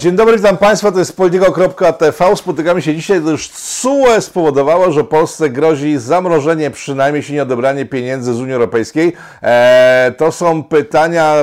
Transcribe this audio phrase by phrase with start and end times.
[0.00, 2.36] Dzień dobry, witam Państwa, to jest polityko.tv.
[2.36, 8.34] Spotykamy się dzisiaj, gdyż CUE spowodowało, że Polsce grozi zamrożenie, przynajmniej jeśli nie odebranie pieniędzy
[8.34, 9.12] z Unii Europejskiej.
[9.42, 11.34] Eee, to są pytania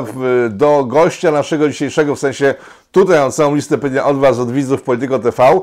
[0.50, 2.56] do gościa naszego dzisiejszego, w sensie
[2.92, 5.44] tutaj mam całą listę pytań od Was, od widzów Polityko TV.
[5.44, 5.60] Eee,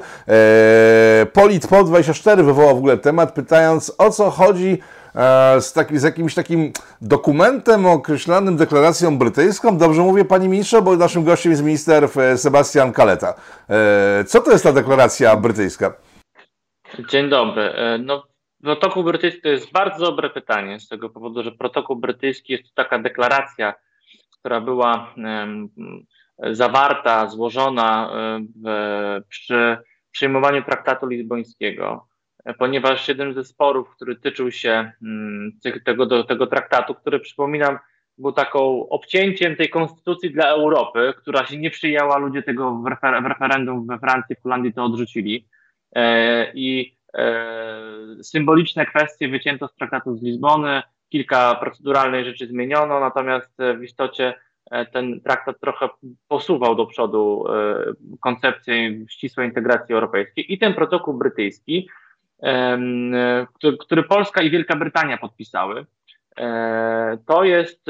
[1.27, 4.79] Politpol24 wywołał w ogóle temat, pytając o co chodzi
[5.61, 9.79] z, taki, z jakimś takim dokumentem określonym deklaracją brytyjską.
[9.79, 13.35] Dobrze mówię, panie ministrze, bo naszym gościem jest minister e, Sebastian Kaleta.
[13.71, 15.95] E, co to jest ta deklaracja brytyjska?
[17.09, 17.75] Dzień dobry.
[17.99, 18.23] No,
[18.63, 22.71] protokół brytyjski to jest bardzo dobre pytanie, z tego powodu, że protokół brytyjski jest to
[22.75, 23.75] taka deklaracja,
[24.39, 25.15] która była
[26.53, 28.11] zawarta, złożona
[28.65, 29.77] w, przy
[30.11, 32.07] przyjmowaniu traktatu lizbońskiego
[32.59, 35.53] ponieważ jeden ze sporów, który tyczył się mm,
[35.85, 37.79] tego, tego traktatu, który przypominam,
[38.19, 43.23] był taką obcięciem tej konstytucji dla Europy, która się nie przyjęła, ludzie tego w, refer
[43.23, 45.49] w referendum we Francji, w Holandii to odrzucili.
[45.95, 47.45] E, I e,
[48.23, 54.35] symboliczne kwestie wycięto z traktatu z Lizbony, kilka proceduralnych rzeczy zmieniono, natomiast w istocie
[54.71, 55.89] e, ten traktat trochę
[56.29, 57.85] posuwał do przodu e,
[58.21, 61.89] koncepcję ścisłej integracji europejskiej i ten protokół brytyjski
[63.81, 65.87] który Polska i Wielka Brytania podpisały.
[66.39, 67.89] E, to jest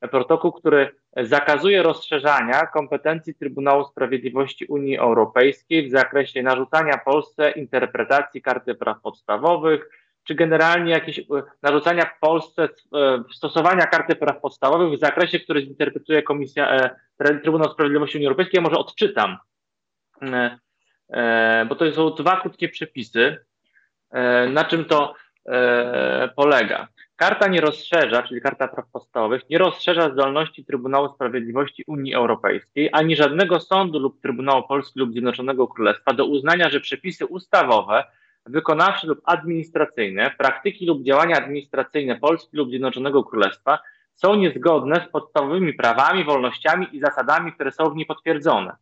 [0.00, 8.42] e, protokół, który zakazuje rozszerzania kompetencji Trybunału Sprawiedliwości Unii Europejskiej w zakresie narzucania Polsce interpretacji
[8.42, 9.88] Karty Praw Podstawowych,
[10.24, 11.22] czy generalnie jakieś e,
[11.62, 12.68] narzucania Polsce
[13.34, 16.90] stosowania Karty Praw Podstawowych w zakresie, który zinterpretuje Komisja
[17.42, 18.58] Trybunał Sprawiedliwości Unii Europejskiej.
[18.58, 19.36] Ja może odczytam,
[21.68, 23.44] bo to są dwa krótkie przepisy.
[24.10, 25.14] E, na czym to
[25.48, 26.88] e, polega?
[27.16, 33.16] Karta nie rozszerza, czyli Karta Praw Podstawowych, nie rozszerza zdolności Trybunału Sprawiedliwości Unii Europejskiej ani
[33.16, 38.04] żadnego sądu lub Trybunału Polski lub Zjednoczonego Królestwa do uznania, że przepisy ustawowe,
[38.46, 43.78] wykonawcze lub administracyjne, praktyki lub działania administracyjne Polski lub Zjednoczonego Królestwa
[44.14, 48.76] są niezgodne z podstawowymi prawami, wolnościami i zasadami, które są w niej potwierdzone.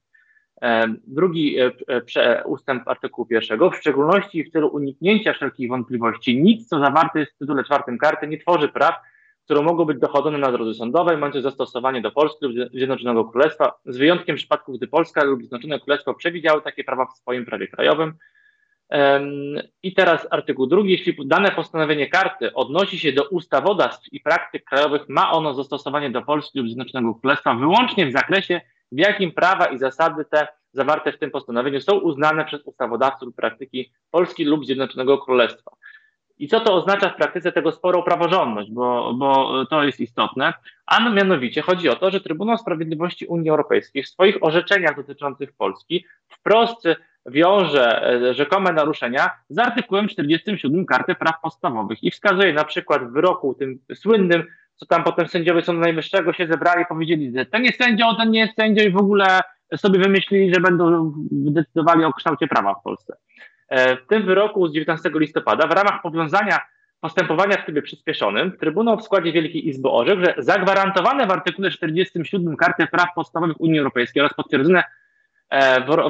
[1.06, 1.72] Drugi e,
[2.16, 7.32] e, ustęp artykułu pierwszego, w szczególności w celu uniknięcia wszelkich wątpliwości, nic, co zawarte jest
[7.32, 8.94] w tytule czwartym karty, nie tworzy praw,
[9.44, 13.96] które mogą być dochodzone na drodze sądowej, mające zastosowanie do Polski lub Zjednoczonego Królestwa, z
[13.98, 18.14] wyjątkiem przypadków, gdy Polska lub Zjednoczone Królestwo przewidziały takie prawa w swoim prawie krajowym.
[19.82, 20.90] I teraz artykuł drugi.
[20.90, 26.22] Jeśli dane postanowienie karty odnosi się do ustawodawstw i praktyk krajowych, ma ono zastosowanie do
[26.22, 28.60] Polski lub Zjednoczonego Królestwa wyłącznie w zakresie,
[28.92, 33.92] w jakim prawa i zasady te zawarte w tym postanowieniu są uznane przez ustawodawców praktyki
[34.10, 35.70] Polski lub Zjednoczonego Królestwa.
[36.38, 40.52] I co to oznacza w praktyce tego sporu o praworządność, bo, bo to jest istotne.
[40.86, 46.04] A mianowicie chodzi o to, że Trybunał Sprawiedliwości Unii Europejskiej w swoich orzeczeniach dotyczących Polski
[46.28, 46.84] wprost
[47.26, 53.12] wiąże e, rzekome naruszenia z artykułem 47 Karty Praw Podstawowych i wskazuje na przykład w
[53.12, 54.44] wyroku tym słynnym
[54.78, 58.30] co tam potem sędziowie Sądu Najwyższego się zebrali i powiedzieli, że ten jest sędzią, ten
[58.30, 59.40] nie jest sędzią i w ogóle
[59.76, 63.16] sobie wymyślili, że będą decydowali o kształcie prawa w Polsce.
[63.68, 66.58] E, w tym wyroku z 19 listopada w ramach powiązania
[67.00, 72.56] postępowania w trybie przyspieszonym Trybunał w składzie Wielkiej Izby orzekł, że zagwarantowane w artykule 47
[72.56, 74.84] Karty Praw Podstawowych Unii Europejskiej oraz potwierdzone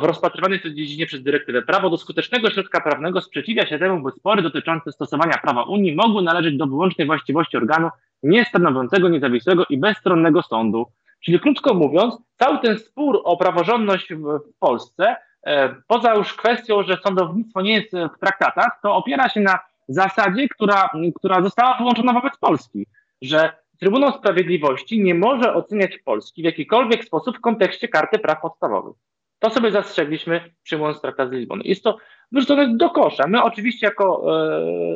[0.00, 4.02] w rozpatrywanej w tej dziedzinie przez dyrektywę prawo do skutecznego środka prawnego sprzeciwia się temu,
[4.02, 7.90] by spory dotyczące stosowania prawa Unii mogły należeć do wyłącznej właściwości organu
[8.22, 10.86] niestanowiącego niezawisłego i bezstronnego sądu.
[11.20, 15.16] Czyli krótko mówiąc, cały ten spór o praworządność w Polsce,
[15.46, 20.48] e, poza już kwestią, że sądownictwo nie jest w traktatach, to opiera się na zasadzie,
[20.48, 22.86] która, która została wyłączona wobec Polski,
[23.22, 28.96] że Trybunał Sprawiedliwości nie może oceniać Polski w jakikolwiek sposób w kontekście karty praw podstawowych.
[29.38, 31.62] To sobie zastrzegliśmy przyjmując traktat z Lizbony.
[31.64, 31.98] Jest to
[32.32, 33.26] wyrzucone do kosza.
[33.26, 34.34] My oczywiście jako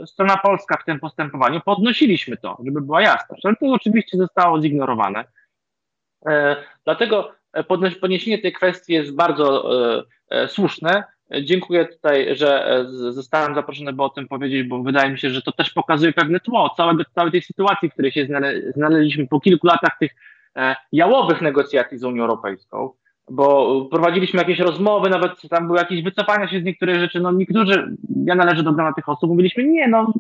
[0.03, 4.61] e, strona polska w tym postępowaniu podnosiliśmy to, żeby była jasność, ale to oczywiście zostało
[4.61, 5.25] zignorowane.
[6.27, 7.33] E, dlatego
[8.01, 11.05] podniesienie tej kwestii jest bardzo e, e słuszne.
[11.43, 15.43] Dziękuję tutaj, że e, zostałem zaproszony, by o tym powiedzieć, bo wydaje mi się, że
[15.43, 18.27] to też pokazuje pewne tło całego, całej tej sytuacji, w której się
[18.77, 20.13] znaleźliśmy po kilku latach tych
[20.57, 22.93] e, jałowych negocjacji z Unią Europejską
[23.33, 27.97] bo prowadziliśmy jakieś rozmowy, nawet tam były jakieś wycofania się z niektórych rzeczy, no niektórzy,
[28.25, 30.13] ja należę do grona tych osób, mówiliśmy, nie, no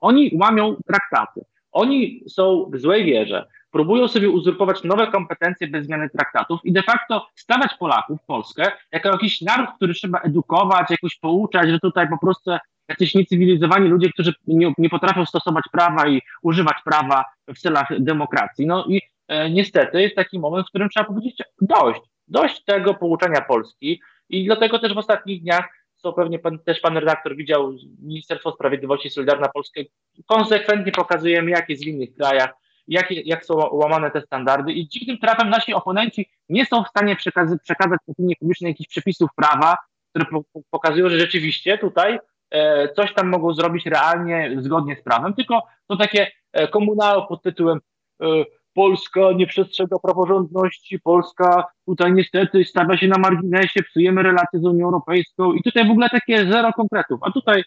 [0.00, 6.10] oni łamią traktaty, oni są w złej wierze, próbują sobie uzurpować nowe kompetencje bez zmiany
[6.10, 11.68] traktatów i de facto stawiać Polaków, Polskę, jako jakiś naród, który trzeba edukować, jakoś pouczać,
[11.68, 12.50] że tutaj po prostu
[12.88, 18.66] jacyś niecywilizowani ludzie, którzy nie, nie potrafią stosować prawa i używać prawa w celach demokracji.
[18.66, 23.40] No i e, niestety jest taki moment, w którym trzeba powiedzieć dość Dość tego pouczania
[23.40, 28.52] Polski i dlatego też w ostatnich dniach, co pewnie pan, też pan redaktor widział, Ministerstwo
[28.52, 29.80] Sprawiedliwości Solidarna Polska
[30.26, 32.50] konsekwentnie pokazujemy, jak jest w innych krajach,
[32.88, 37.16] jak, jak są łamane te standardy i dziwnym trafem nasi oponenci nie są w stanie
[37.16, 39.76] przekazać, przekazać opinii publicznej jakichś przepisów prawa,
[40.10, 42.18] które po, pokazują, że rzeczywiście tutaj
[42.50, 47.42] e, coś tam mogą zrobić realnie zgodnie z prawem, tylko to takie e, komunały pod
[47.42, 47.80] tytułem
[48.22, 48.26] e,
[48.74, 54.84] Polska nie przestrzega praworządności, Polska tutaj niestety stawia się na marginesie, psujemy relacje z Unią
[54.84, 57.20] Europejską i tutaj w ogóle takie zero konkretów.
[57.22, 57.62] A tutaj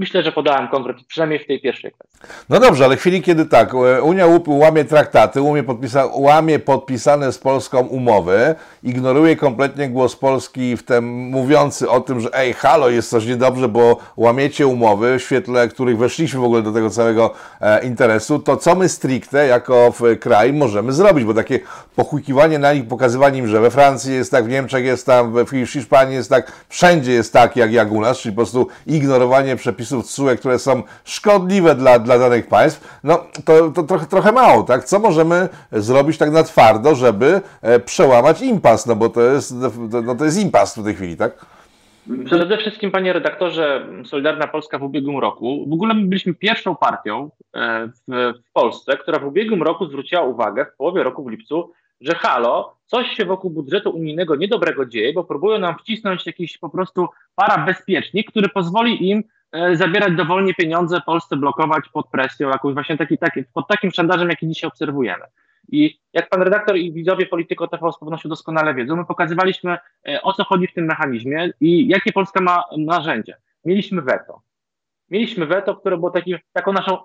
[0.00, 2.18] Myślę, że podałem konkret, przynajmniej w tej pierwszej kwestii.
[2.48, 7.32] No dobrze, ale w chwili, kiedy tak, e, Unia łamie traktaty, łamie, podpisa, łamie podpisane
[7.32, 12.90] z Polską umowy, ignoruje kompletnie głos Polski w tym mówiący o tym, że ej, halo,
[12.90, 17.34] jest coś niedobrze, bo łamiecie umowy, w świetle których weszliśmy w ogóle do tego całego
[17.60, 21.24] e, interesu, to co my stricte jako kraj możemy zrobić?
[21.24, 21.60] Bo takie
[21.96, 25.66] pochukiwanie na nich, pokazywanie im, że we Francji jest tak, w Niemczech jest tam, w
[25.66, 29.89] Hiszpanii jest tak, wszędzie jest tak, jak, jak u nas, czyli po prostu ignorowanie przepisów
[29.90, 34.62] przepisów TSUE, które są szkodliwe dla, dla danych państw, no to, to trochę, trochę mało,
[34.62, 34.84] tak?
[34.84, 39.54] Co możemy zrobić tak na twardo, żeby e, przełamać impas, no bo to jest,
[40.04, 41.46] no to jest impas w tej chwili, tak?
[42.24, 47.30] Przede wszystkim, panie redaktorze, Solidarna Polska w ubiegłym roku, w ogóle my byliśmy pierwszą partią
[47.54, 51.72] e, w, w Polsce, która w ubiegłym roku zwróciła uwagę, w połowie roku, w lipcu,
[52.00, 56.68] że halo, coś się wokół budżetu unijnego niedobrego dzieje, bo próbują nam wcisnąć jakiś po
[56.68, 59.22] prostu parabezpiecznik, który pozwoli im
[59.72, 64.48] zabierać dowolnie pieniądze, Polsce blokować pod presją, jakąś właśnie taki, taki, pod takim szantażem, jaki
[64.48, 65.24] dzisiaj obserwujemy.
[65.68, 70.22] I jak pan redaktor i widzowie Polityko TV z pewnością doskonale wiedzą, my pokazywaliśmy e,
[70.22, 73.36] o co chodzi w tym mechanizmie i jakie Polska ma narzędzie.
[73.64, 74.42] Mieliśmy weto.
[75.10, 76.98] Mieliśmy weto, które było taki, taką, naszą,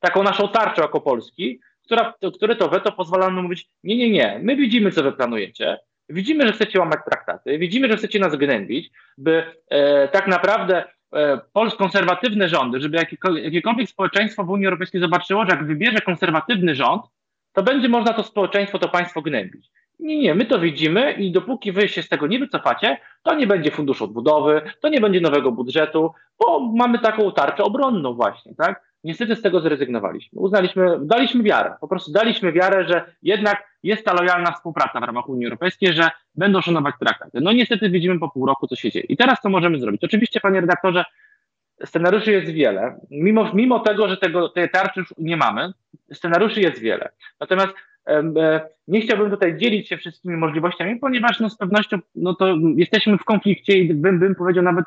[0.00, 4.40] taką naszą tarczą jako Polski, która, które to weto pozwala nam mówić, nie, nie, nie,
[4.42, 5.78] my widzimy, co wy planujecie,
[6.08, 11.01] widzimy, że chcecie łamać traktaty, widzimy, że chcecie nas gnębić, by e, tak naprawdę E,
[11.52, 12.96] polsk konserwatywne rządy, żeby
[13.42, 17.02] jakiekolwiek społeczeństwo w Unii Europejskiej zobaczyło, że jak wybierze konserwatywny rząd,
[17.52, 19.70] to będzie można to społeczeństwo, to państwo gnębić.
[20.00, 23.46] Nie, nie, my to widzimy i dopóki wy się z tego nie wycofacie, to nie
[23.46, 28.91] będzie funduszu odbudowy, to nie będzie nowego budżetu, bo mamy taką tarczę obronną właśnie, tak?
[29.04, 30.40] Niestety z tego zrezygnowaliśmy.
[30.40, 35.28] Uznaliśmy, daliśmy wiarę, po prostu daliśmy wiarę, że jednak jest ta lojalna współpraca w ramach
[35.28, 37.40] Unii Europejskiej, że będą szanować traktaty.
[37.40, 39.04] No niestety widzimy po pół roku, co się dzieje.
[39.08, 40.04] I teraz co możemy zrobić?
[40.04, 41.04] Oczywiście, panie redaktorze,
[41.84, 43.00] scenariuszy jest wiele.
[43.10, 45.72] Mimo, mimo tego, że tego, tej tarczy już nie mamy,
[46.12, 47.08] scenariuszy jest wiele.
[47.40, 47.72] Natomiast
[48.06, 53.18] e, nie chciałbym tutaj dzielić się wszystkimi możliwościami, ponieważ no, z pewnością no, to jesteśmy
[53.18, 54.84] w konflikcie i bym, bym powiedział nawet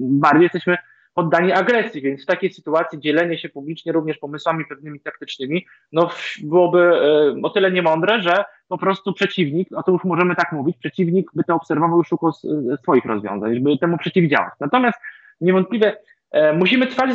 [0.00, 0.76] bardziej, jesteśmy
[1.14, 6.10] poddani agresji, więc w takiej sytuacji dzielenie się publicznie również pomysłami pewnymi taktycznymi, no
[6.42, 10.76] byłoby e, o tyle niemądre, że po prostu przeciwnik, a to już możemy tak mówić,
[10.76, 14.52] przeciwnik by to obserwował i szukał e, swoich rozwiązań, żeby temu przeciwdziałać.
[14.60, 14.98] Natomiast
[15.40, 15.96] niewątpliwie
[16.30, 17.10] e, musimy trwać,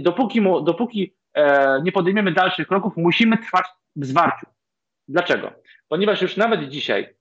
[0.00, 1.14] dopóki, dopóki
[1.84, 3.66] nie podejmiemy dalszych kroków, musimy trwać
[3.96, 4.46] w zwarciu.
[5.08, 5.52] Dlaczego?
[5.88, 7.14] Ponieważ już nawet dzisiaj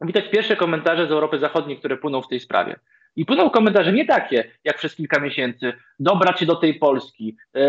[0.00, 2.76] widać pierwsze komentarze z Europy Zachodniej, które płyną w tej sprawie.
[3.16, 7.60] I płyną komentarze nie takie, jak przez kilka miesięcy, dobrać się do tej Polski, e,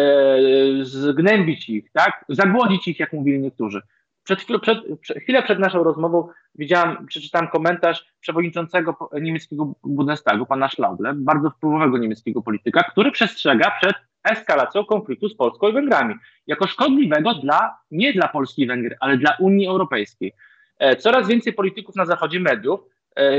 [0.82, 2.26] zgnębić ich, tak?
[2.30, 3.82] zagłodzić ich, jak mówili niektórzy.
[4.24, 10.70] Przed, chwilą, przed, przed, chwilę przed naszą rozmową widziałam, przeczytałem komentarz przewodniczącego niemieckiego Bundestagu, pana
[10.70, 16.16] Schlauble, bardzo wpływowego niemieckiego polityka, który przestrzega przed eskalacją konfliktu z Polską i Węgrami,
[16.48, 20.34] jako szkodliwego dla, nie dla Polski i Węgier, ale dla Unii Europejskiej.
[20.80, 22.80] E, coraz więcej polityków na zachodzie mediów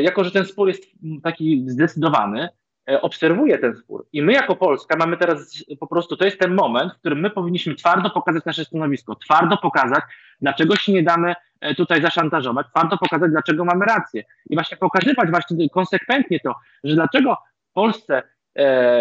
[0.02, 0.84] jako że ten spór jest
[1.22, 2.48] taki zdecydowany,
[2.90, 4.06] e, obserwuje ten spór.
[4.12, 7.30] I my jako Polska mamy teraz po prostu, to jest ten moment, w którym my
[7.30, 10.04] powinniśmy twardo pokazać nasze stanowisko, twardo pokazać,
[10.40, 14.24] dlaczego się nie damy e, tutaj zaszantażować, twardo pokazać, dlaczego mamy rację.
[14.50, 17.36] I właśnie pokazywać właśnie konsekwentnie to, że dlaczego
[17.72, 18.22] Polsce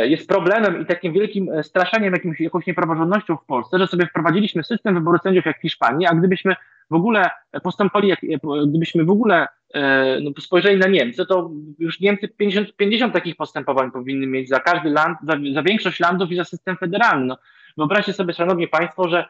[0.04, 4.96] jest problemem i takim wielkim straszeniem, jakimś, jakąś niepraworządnością w Polsce, że sobie wprowadziliśmy system
[4.96, 6.56] wyboru sędziów jak w Hiszpanii, a gdybyśmy
[6.92, 7.30] w ogóle
[7.64, 8.20] postąpili, jak,
[8.68, 13.92] gdybyśmy w ogóle E, no, spojrzeli na Niemcy, to już Niemcy 50, 50 takich postępowań
[13.92, 17.26] powinny mieć za każdy land, za, za większość landów i za system federalny.
[17.26, 17.38] No,
[17.78, 19.26] wyobraźcie sobie, szanowni państwo, że e,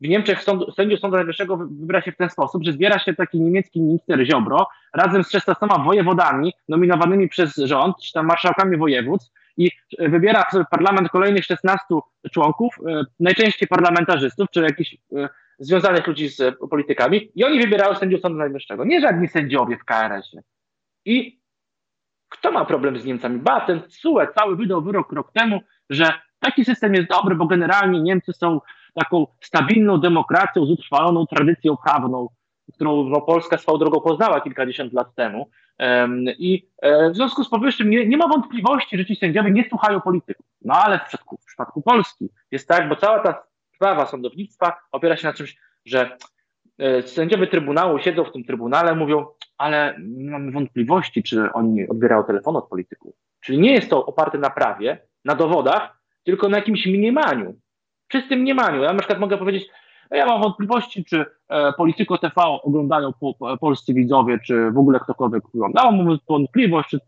[0.00, 3.40] w Niemczech sąd, sędziów Sądu Najwyższego wybiera się w ten sposób, że zbiera się taki
[3.40, 9.70] niemiecki minister Ziobro razem z 16 wojewodami nominowanymi przez rząd, czy tam marszałkami województw i
[9.98, 11.86] wybiera w parlament kolejnych 16
[12.32, 14.96] członków, e, najczęściej parlamentarzystów, czy jakichś
[15.58, 20.42] związanych ludzi z politykami i oni wybierały sędziów Sądu Najwyższego, nie żadni sędziowie w KRS-ie.
[21.04, 21.40] I
[22.28, 23.38] kto ma problem z Niemcami?
[23.38, 28.00] Ba, ten CUE cały wydał wyrok rok temu, że taki system jest dobry, bo generalnie
[28.00, 28.60] Niemcy są
[28.94, 32.28] taką stabilną demokracją z utrwaloną tradycją prawną.
[32.74, 35.50] którą no, Polska swoją drogą poznała kilkadziesiąt lat temu.
[36.38, 36.68] I
[37.12, 40.46] w związku z powyższym nie, nie ma wątpliwości, że ci sędziowie nie słuchają polityków.
[40.64, 43.42] No ale w przypadku, w przypadku Polski jest tak, bo cała ta
[43.74, 46.18] sprawa sądownictwa opiera się na czymś, że
[47.06, 49.26] sędziowie Trybunału siedzą w tym Trybunale, mówią,
[49.58, 53.14] ale mamy wątpliwości, czy oni odbierają telefon od polityków.
[53.40, 57.54] Czyli nie jest to oparte na prawie, na dowodach, tylko na jakimś mniemaniu.
[58.12, 58.82] Czystym mniemaniu.
[58.82, 59.68] Ja na przykład mogę powiedzieć,
[60.10, 65.00] ja mam wątpliwości, czy e, Polityko TV oglądają po, po, polscy widzowie, czy w ogóle
[65.00, 65.90] ktokolwiek ogląda.
[65.90, 66.98] Mam wątpliwość, czy,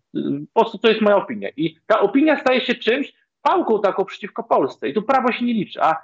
[0.54, 1.48] po prostu to jest moja opinia.
[1.56, 4.88] I ta opinia staje się czymś, pałką taką przeciwko Polsce.
[4.88, 5.82] I tu prawo się nie liczy.
[5.82, 5.96] A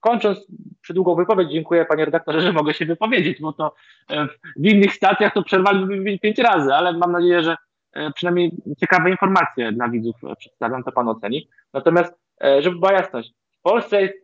[0.00, 0.46] kończąc
[0.80, 3.74] przydługą wypowiedź, dziękuję panie redaktorze, że mogę się wypowiedzieć, bo to
[4.10, 7.56] e, w innych stacjach to przerwaliby pięć razy, ale mam nadzieję, że
[7.92, 11.48] e, przynajmniej ciekawe informacje dla widzów przedstawiam, to pan oceni.
[11.72, 13.32] Natomiast, e, żeby była jasność,
[13.62, 14.14] w Polsce jest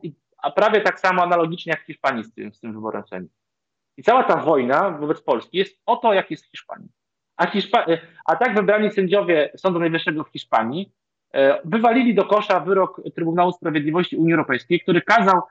[0.54, 3.38] prawie tak samo analogicznie jak w Hiszpanii z tym, z tym wyborem sędziów.
[3.97, 6.88] I cała ta wojna wobec Polski jest o to, jak jest w Hiszpanii.
[7.37, 7.87] A, Hiszpa
[8.26, 10.92] a tak wybrani sędziowie Sądu Najwyższego w Hiszpanii
[11.64, 15.42] wywalili do kosza wyrok Trybunału Sprawiedliwości Unii Europejskiej, który kazał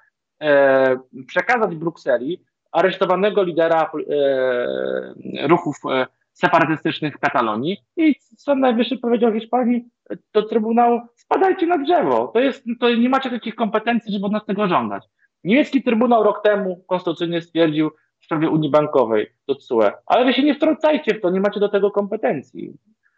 [0.41, 9.33] e, przekazać Brukseli aresztowanego lidera e, ruchów e, separatystycznych w Katalonii i Sąd Najwyższy powiedział
[9.33, 9.85] Hiszpanii
[10.33, 14.45] do Trybunału spadajcie na drzewo, to, jest, to nie macie takich kompetencji, żeby od nas
[14.45, 15.03] tego żądać.
[15.43, 20.43] Niemiecki Trybunał rok temu konstytucyjnie stwierdził w sprawie Unii Bankowej do TSUE, ale wy się
[20.43, 22.73] nie wtrącajcie w to, nie macie do tego kompetencji.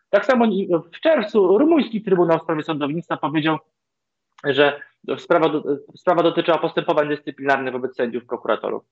[0.10, 0.46] Tak samo
[0.94, 3.58] w czerwcu rumuński Trybunał w sprawie sądownictwa powiedział,
[4.44, 4.82] że
[5.18, 5.52] sprawa,
[5.96, 8.84] sprawa dotyczyła postępowań dyscyplinarnych wobec sędziów, prokuratorów.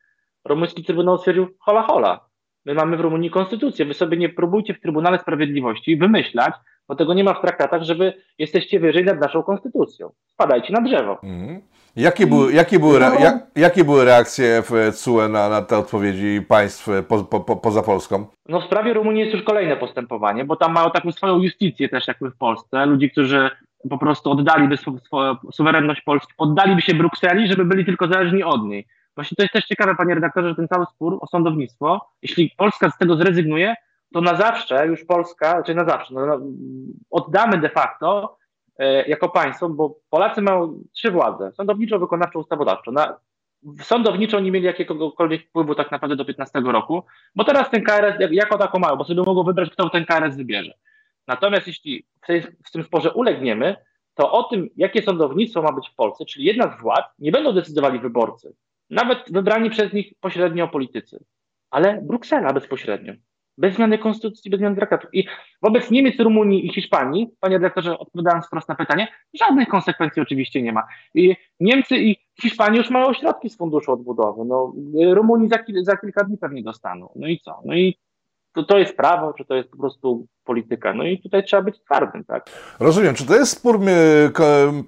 [0.45, 2.25] Rumuński Trybunał stwierdził, hola hola,
[2.65, 6.53] my mamy w Rumunii konstytucję, wy sobie nie próbujcie w Trybunale Sprawiedliwości wymyślać,
[6.87, 10.09] bo tego nie ma w traktatach, że wy jesteście wyżej nad naszą konstytucją.
[10.27, 11.19] Spadajcie na drzewo.
[11.23, 11.61] Mhm.
[11.95, 13.19] Jakie były, jakie, były, no.
[13.19, 17.83] jak, jakie były reakcje w CUE na, na te odpowiedzi państw po, po, po, poza
[17.83, 18.25] Polską?
[18.49, 22.07] No w sprawie Rumunii jest już kolejne postępowanie, bo tam mają taką swoją justicję też
[22.07, 22.85] jakby w Polsce.
[22.85, 23.49] Ludzi, którzy
[23.89, 28.87] po prostu oddaliby swoją suwerenność Polski, oddaliby się Brukseli, żeby byli tylko zależni od niej.
[29.15, 32.89] Właśnie to jest też ciekawe, panie redaktorze, że ten cały spór o sądownictwo, jeśli Polska
[32.89, 33.75] z tego zrezygnuje,
[34.13, 36.39] to na zawsze już Polska, czy znaczy na zawsze, no, no,
[37.09, 38.37] oddamy de facto
[38.79, 42.91] e, jako państwo, bo Polacy mają trzy władze, sądowniczą, wykonawczą, ustawodawczą.
[42.91, 43.19] Na,
[43.81, 47.03] sądowniczą nie mieli jakiegokolwiek wpływu tak naprawdę do 15 roku,
[47.35, 50.35] bo teraz ten KRS jak, jako taką mają, bo sobie mogą wybrać, kto ten KRS
[50.35, 50.73] wybierze.
[51.27, 53.75] Natomiast jeśli w, tej, w tym sporze ulegniemy,
[54.15, 57.53] to o tym, jakie sądownictwo ma być w Polsce, czyli jedna z władz, nie będą
[57.53, 58.55] decydowali wyborcy,
[58.89, 61.23] nawet wybrani przez nich pośrednio politycy,
[61.69, 63.13] ale Bruksela bezpośrednio,
[63.57, 65.09] bez zmiany konstytucji, bez zmiany traktatów.
[65.13, 65.27] I
[65.61, 70.73] wobec Niemiec, Rumunii i Hiszpanii, panie redaktorze, odpowiadając wprost na pytanie, żadnych konsekwencji oczywiście nie
[70.73, 70.87] ma.
[71.13, 74.45] I Niemcy i Hiszpanii już mają środki z funduszu odbudowy.
[74.45, 74.73] No,
[75.13, 77.09] Rumunii za, za kilka dni pewnie dostaną.
[77.15, 77.61] No i co?
[77.65, 77.97] No i
[78.53, 80.93] to, to jest prawo, czy to jest po prostu polityka.
[80.93, 82.49] No i tutaj trzeba być twardym, tak?
[82.79, 83.15] Rozumiem.
[83.15, 83.79] Czy to jest spór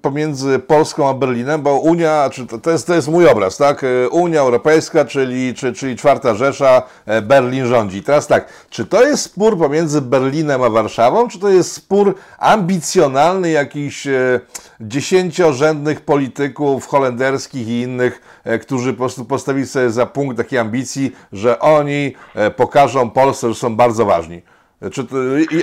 [0.01, 1.61] pomiędzy Polską a Berlinem?
[1.61, 3.85] Bo Unia, czy to, jest, to jest mój obraz, tak?
[4.11, 8.03] Unia Europejska, czyli, czy, czyli Czwarta Rzesza, e, Berlin rządzi.
[8.03, 13.49] Teraz tak, czy to jest spór pomiędzy Berlinem a Warszawą, czy to jest spór ambicjonalny
[13.51, 14.39] jakichś e,
[14.81, 21.15] dziesięciorzędnych polityków holenderskich i innych, e, którzy po prostu postawili sobie za punkt takiej ambicji,
[21.31, 22.13] że oni
[22.55, 24.41] pokażą Polsce, że są bardzo ważni?
[24.91, 25.15] Czy to,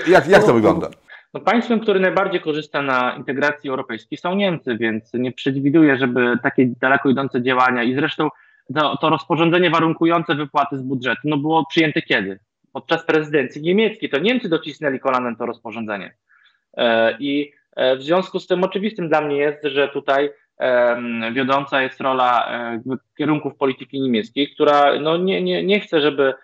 [0.06, 0.88] jak, jak to wygląda?
[1.34, 6.66] No, państwem, które najbardziej korzysta na integracji europejskiej są Niemcy, więc nie przewiduję, żeby takie
[6.80, 8.28] daleko idące działania i zresztą
[8.74, 12.38] to, to rozporządzenie warunkujące wypłaty z budżetu no było przyjęte kiedy?
[12.72, 14.10] Podczas prezydencji niemieckiej.
[14.10, 16.14] To Niemcy docisnęli kolanem to rozporządzenie.
[16.76, 20.30] E, I e, w związku z tym oczywistym dla mnie jest, że tutaj
[21.32, 26.34] wiodąca jest rola e, kierunków polityki niemieckiej, która no nie, nie, nie chce, żeby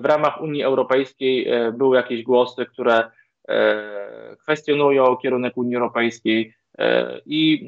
[0.00, 3.10] w ramach Unii Europejskiej e, były jakieś głosy, które
[3.48, 6.54] e, kwestionują kierunek Unii Europejskiej.
[7.26, 7.66] I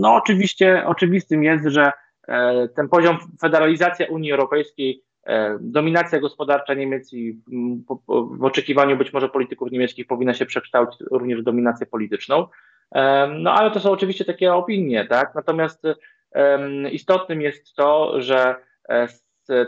[0.00, 1.92] no oczywiście oczywistym jest, że
[2.76, 5.02] ten poziom federalizacja Unii Europejskiej,
[5.60, 7.40] dominacja gospodarcza Niemiec i
[8.38, 12.46] w oczekiwaniu być może polityków niemieckich powinna się przekształcić również w dominację polityczną.
[13.38, 15.34] No ale to są oczywiście takie opinie, tak?
[15.34, 15.82] Natomiast
[16.92, 18.56] istotnym jest to, że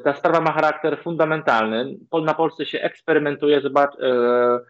[0.05, 1.99] ta sprawa ma charakter fundamentalny.
[2.23, 4.61] Na Polsce się eksperymentuje, zobacz, e,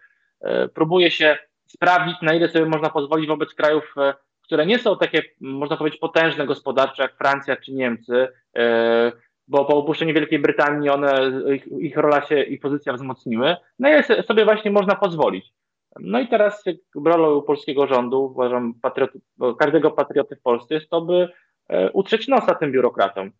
[0.40, 4.98] e, próbuje się sprawdzić, na ile sobie można pozwolić wobec krajów, e, które nie są
[4.98, 8.28] takie, można powiedzieć, potężne gospodarcze jak Francja czy Niemcy,
[9.48, 14.02] bo po opuszczeniu Wielkiej Brytanii one, ich, ich rola się i pozycja wzmocniły, no i
[14.02, 15.52] sobie właśnie można pozwolić.
[16.00, 16.64] No i teraz
[17.04, 19.20] rolą polskiego rządu, uważam, patrioty,
[19.58, 21.28] każdego patrioty w Polsce jest to, by
[21.92, 23.32] utrzeć nosa tym biurokratom.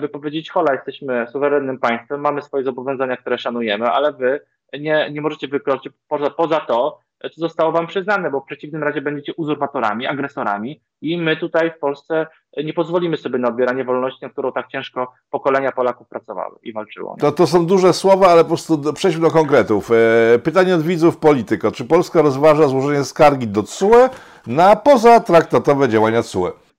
[0.00, 4.40] By powiedzieć, hola, jesteśmy suwerennym państwem, mamy swoje zobowiązania, które szanujemy, ale wy
[4.78, 9.00] nie, nie możecie wykroczyć poza, poza to, co zostało wam przyznane, bo w przeciwnym razie
[9.00, 12.26] będziecie uzurpatorami, agresorami i my tutaj w Polsce
[12.64, 17.16] nie pozwolimy sobie na odbieranie wolności, na którą tak ciężko pokolenia Polaków pracowały i walczyło.
[17.18, 19.90] To, to są duże słowa, ale po prostu przejdźmy do konkretów.
[20.34, 21.72] E, pytanie od widzów Polityko.
[21.72, 24.08] Czy Polska rozważa złożenie skargi do CUE
[24.46, 26.69] na pozatraktatowe działania CUE?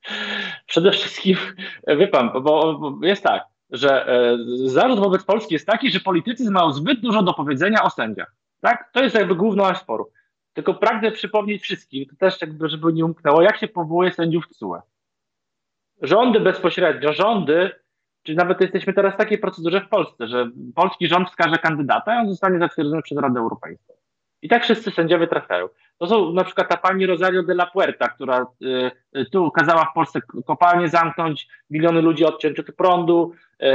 [0.67, 1.38] Przede wszystkim,
[1.88, 6.51] wie pan, bo, bo jest tak, że e, zarzut wobec Polski jest taki, że politycy
[6.51, 8.36] mają zbyt dużo do powiedzenia o sędziach.
[8.62, 8.89] Tak?
[8.93, 10.12] To jest jakby główna sporu.
[10.53, 14.81] Tylko pragnę przypomnieć wszystkim, to też jakby, żeby nie umknęło, jak się powołuje sędziów CUE.
[16.01, 17.72] Rządy bezpośrednio, rządy,
[18.24, 22.17] czyli nawet jesteśmy teraz w takiej procedurze w Polsce, że polski rząd wskaże kandydata i
[22.17, 23.93] on zostanie zatwierdzony przez Radę Europejską.
[24.41, 25.67] I tak wszyscy sędziowie trafiają.
[26.01, 29.86] To są na przykład ta pani Rosario de la Puerta, która y, y, tu kazała
[29.86, 33.65] w Polsce kopalnie zamknąć, miliony ludzi odciąć od prądu, y,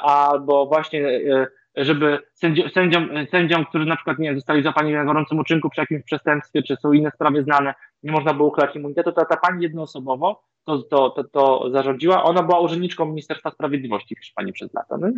[0.00, 5.38] albo właśnie y, żeby sędziom, sędziom, sędziom, którzy na przykład nie zostali zapani na gorącym
[5.38, 9.24] uczynku przy jakimś przestępstwie, czy są inne sprawy znane, nie można było uchylać immunitetu, to
[9.24, 12.24] ta pani jednoosobowo to, to, to, to zarządziła.
[12.24, 14.98] Ona była urzędniczką Ministerstwa Sprawiedliwości w Hiszpanii przez lata.
[14.98, 15.08] No,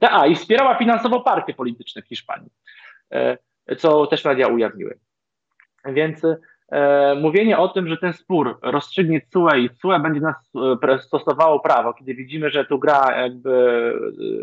[0.00, 2.50] a, i wspierała finansowo partie polityczne w Hiszpanii,
[3.12, 3.36] e,
[3.76, 4.98] co też media ujawniły.
[5.84, 6.22] Więc
[6.72, 10.36] e, mówienie o tym, że ten spór rozstrzygnie CUE i CUE będzie nas
[10.82, 13.52] e, stosowało prawo, kiedy widzimy, że tu gra jakby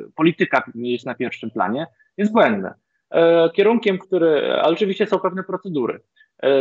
[0.07, 2.73] e, polityka jest na pierwszym planie, jest błędne.
[3.53, 5.99] Kierunkiem, który, ale oczywiście są pewne procedury.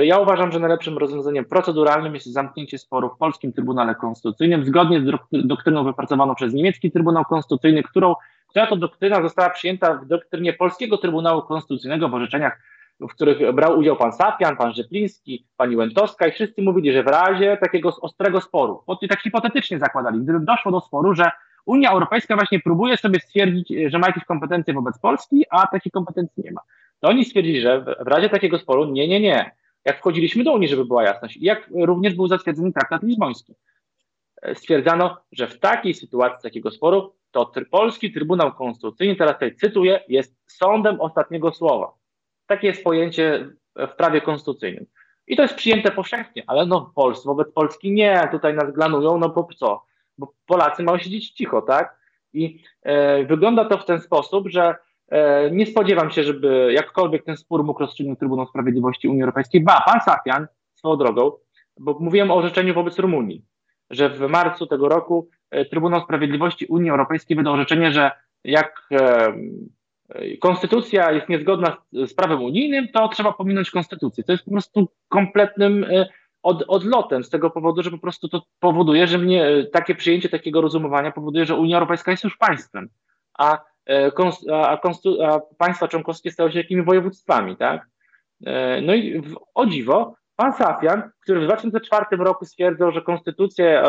[0.02, 5.04] Ja uważam, że najlepszym rozwiązaniem proceduralnym jest zamknięcie sporu w polskim Trybunale Konstytucyjnym, zgodnie z
[5.32, 8.14] doktryną wypracowaną przez niemiecki Trybunał Konstytucyjny, którą,
[8.48, 12.58] która to doktryna została przyjęta w doktrynie polskiego Trybunału Konstytucyjnego w orzeczeniach
[13.00, 17.06] w których brał udział pan Sapian, pan Rzepliński, pani Łętowska i wszyscy mówili, że w
[17.06, 21.30] razie takiego ostrego sporu, bo tak hipotetycznie zakładali, gdyby doszło do sporu, że
[21.66, 26.42] Unia Europejska właśnie próbuje sobie stwierdzić, że ma jakieś kompetencje wobec Polski, a takich kompetencji
[26.44, 26.60] nie ma.
[27.00, 29.50] To oni stwierdzili, że w razie takiego sporu nie, nie, nie.
[29.84, 33.54] Jak wchodziliśmy do Unii, żeby była jasność, i jak również był zatwierdzony traktat lizboński.
[34.54, 40.36] Stwierdzano, że w takiej sytuacji takiego sporu to polski Trybunał Konstytucyjny, teraz tutaj cytuję, jest
[40.46, 41.92] sądem ostatniego słowa.
[42.46, 44.86] Takie jest pojęcie w prawie konstytucyjnym.
[45.26, 49.28] I to jest przyjęte powszechnie, ale no Polsce, wobec Polski nie, tutaj nas glanują, no
[49.28, 49.84] bo co?
[50.18, 51.96] Bo Polacy mają siedzieć cicho, tak?
[52.32, 54.74] I e, wygląda to w ten sposób, że
[55.08, 59.60] e, nie spodziewam się, żeby jakkolwiek ten spór mógł rozstrzygnąć Trybunał Sprawiedliwości Unii Europejskiej.
[59.60, 61.32] Ba, pan Sapian, swoją drogą,
[61.80, 63.44] bo mówiłem o orzeczeniu wobec Rumunii,
[63.90, 68.10] że w marcu tego roku e, Trybunał Sprawiedliwości Unii Europejskiej wydał orzeczenie, że
[68.44, 69.32] jak e,
[70.40, 74.24] konstytucja jest niezgodna z, prawem unijnym, to trzeba pominąć konstytucję.
[74.24, 76.06] To jest po prostu kompletnym e,
[76.42, 80.28] od, odlotem z tego powodu, że po prostu to powoduje, że mnie, e, takie przyjęcie
[80.28, 82.88] takiego rozumowania powoduje, że Unia Europejska jest już państwem,
[83.38, 84.10] a, e,
[84.52, 84.80] a,
[85.26, 87.86] a państwa członkowskie stały się jakimi województwami, tak?
[88.82, 93.84] No i w, o dziwo, pan Safian, który w 2004 roku stwierdzał, że konstytucja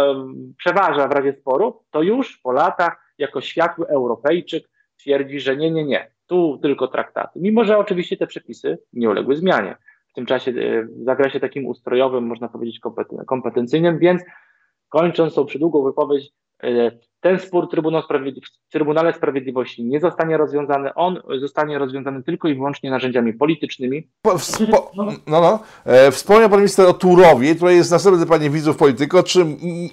[0.58, 4.68] przeważa w razie sporu, to już po latach jako światły Europejczyk
[5.08, 7.40] twierdzi, że nie, nie, nie, tu tylko traktaty.
[7.40, 9.76] Mimo, że oczywiście te przepisy nie uległy zmianie.
[10.10, 12.80] W tym czasie e, w zakresie takim ustrojowym, można powiedzieć
[13.28, 14.22] kompetencyjnym, więc
[14.90, 16.92] kończąc tą przydługą wypowiedź, e,
[17.22, 20.94] ten spór Trybunał Sprawiedli w Trybunale Sprawiedliwości nie zostanie rozwiązany.
[20.94, 24.08] On zostanie rozwiązany tylko i wyłącznie narzędziami politycznymi.
[24.22, 25.60] Po, wspo- no, no.
[25.86, 29.46] E, wspomniał pan minister o Turowie, tutaj jest następne pytanie widzów polityko, czy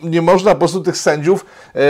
[0.02, 1.80] nie można po prostu tych sędziów e,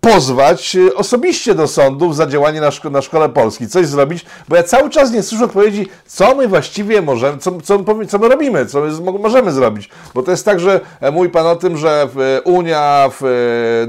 [0.00, 4.62] pozwać osobiście do sądów za działanie na, szko- na szkole polskiej, coś zrobić, bo ja
[4.62, 8.80] cały czas nie słyszę odpowiedzi, co my właściwie możemy, co, co, co my robimy, co
[8.80, 12.08] my możemy zrobić, bo to jest tak, że e, mówi pan o tym, że
[12.44, 13.10] Unia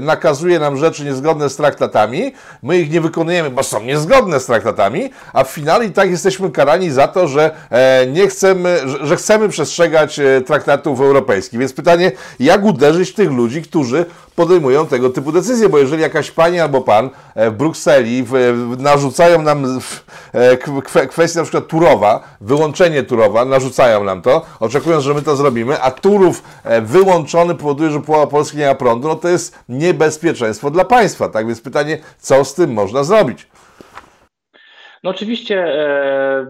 [0.00, 5.10] nakazuje nam rzeczy niezgodne z traktatami, my ich nie wykonujemy, bo są niezgodne z traktatami,
[5.32, 9.48] a w finale i tak jesteśmy karani za to, że e, nie chcemy, że, chcemy
[9.48, 11.60] przestrzegać e, traktatów europejskich.
[11.60, 16.60] Więc pytanie, jak uderzyć tych ludzi, którzy podejmują tego typu decyzje, bo jeżeli jakaś pani
[16.60, 18.26] albo pan e, w Brukseli
[18.78, 19.80] narzucają nam
[21.08, 25.90] kwestię na przykład Turowa, wyłączenie Turowa, narzucają nam to, oczekując, że my to zrobimy, a
[25.90, 26.42] Turów
[26.82, 29.58] wyłączony powoduje, że połowa Polski nie ma prądu, no to jest
[30.44, 31.46] niebezpieczeństwo dla państwa, tak?
[31.46, 33.48] Więc pytanie, co z tym można zrobić?
[35.02, 36.46] No oczywiście e,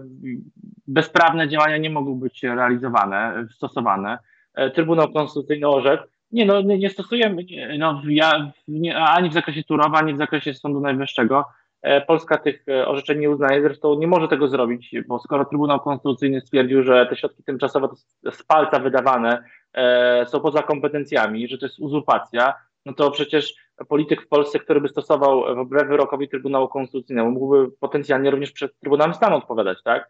[0.87, 4.17] bezprawne działania nie mogą być realizowane, stosowane.
[4.55, 9.33] E, Trybunał Konstytucyjny orzekł, nie, no, nie, nie stosujemy, nie, no, ja, nie, ani w
[9.33, 11.45] zakresie Turowa, ani w zakresie Sądu Najwyższego.
[11.81, 16.41] E, Polska tych orzeczeń nie uznaje, zresztą nie może tego zrobić, bo skoro Trybunał Konstytucyjny
[16.41, 17.87] stwierdził, że te środki tymczasowe
[18.31, 22.53] z palca wydawane e, są poza kompetencjami, że to jest uzurpacja,
[22.85, 23.53] no to przecież
[23.87, 27.29] polityk w Polsce, który by stosował wbrew wyrokowi Trybunału Konstytucyjnego.
[27.29, 30.09] Mógłby potencjalnie również przed Trybunałem Stanu odpowiadać, tak?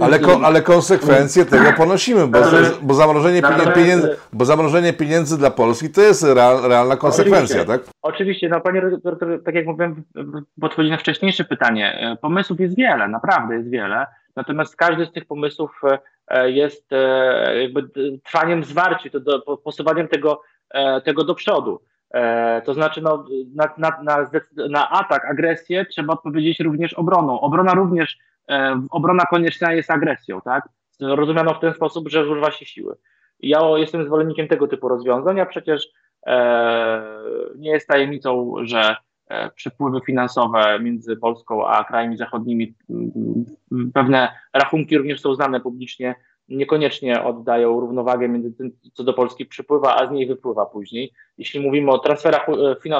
[0.00, 2.38] Ale, ko, ale konsekwencje tego ponosimy, bo,
[2.82, 3.42] bo, zamrożenie
[3.74, 7.78] pieniędzy, bo zamrożenie pieniędzy dla Polski to jest real, realna konsekwencja, Oczywiście.
[7.78, 7.94] tak?
[8.02, 10.04] Oczywiście, no panie redaktor, tak jak mówiłem
[10.58, 15.12] w odpowiedzi na wcześniejsze pytanie, e, pomysłów jest wiele, naprawdę jest wiele, natomiast każdy z
[15.12, 15.80] tych pomysłów
[16.28, 17.88] e, jest e, jakby
[18.24, 20.42] trwaniem zwarci, to do, posuwaniem tego,
[21.04, 21.80] tego do przodu.
[22.64, 24.30] To znaczy, no, na, na, na,
[24.68, 27.40] na atak, agresję trzeba odpowiedzieć również obroną.
[27.40, 28.18] Obrona również
[28.50, 30.68] E, obrona konieczna jest agresją, tak?
[31.00, 32.96] Rozumiano w ten sposób, że używa się siły.
[33.40, 35.88] Ja jestem zwolennikiem tego typu rozwiązań, a przecież
[36.26, 37.02] e,
[37.56, 38.96] nie jest tajemnicą, że
[39.28, 42.74] e, przepływy finansowe między Polską a krajami zachodnimi,
[43.94, 46.14] pewne rachunki również są znane publicznie,
[46.56, 51.12] niekoniecznie oddają równowagę między tym, co do Polski przypływa, a z niej wypływa później.
[51.38, 52.46] Jeśli mówimy o transferach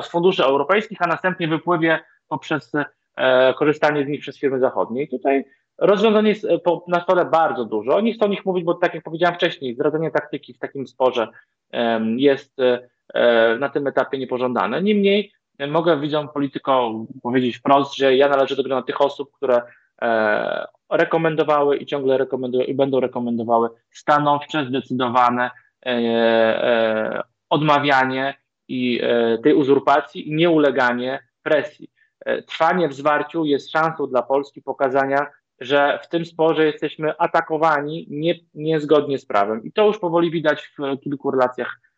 [0.03, 2.73] z funduszy europejskich, a następnie wypływie poprzez
[3.17, 5.03] E, korzystanie z nich przez firmy zachodnie.
[5.03, 5.45] I tutaj
[5.79, 8.01] rozwiązań jest e, na stole bardzo dużo.
[8.01, 11.29] Nie chcę o nich mówić, bo tak jak powiedziałem wcześniej, zdradzenie taktyki w takim sporze
[12.17, 14.83] jest e, na tym etapie niepożądane.
[14.83, 15.33] Niemniej
[15.69, 19.63] mogę widzom politykom powiedzieć wprost, że ja należę do grona tych osób, które
[20.91, 25.51] rekomendowały i ciągle rekomendują i będą rekomendowały stanowcze, zdecydowane
[27.51, 28.35] odmawianie
[28.69, 29.01] i
[29.43, 31.91] tej uzurpacji i nieuleganie presji.
[32.25, 35.27] E, trwanie w zwarciu jest szansą dla Polski pokazania,
[35.61, 39.65] że w tym sporze jesteśmy atakowani nie, niezgodnie z prawem.
[39.65, 41.92] I to już powoli widać w kilku relacjach e,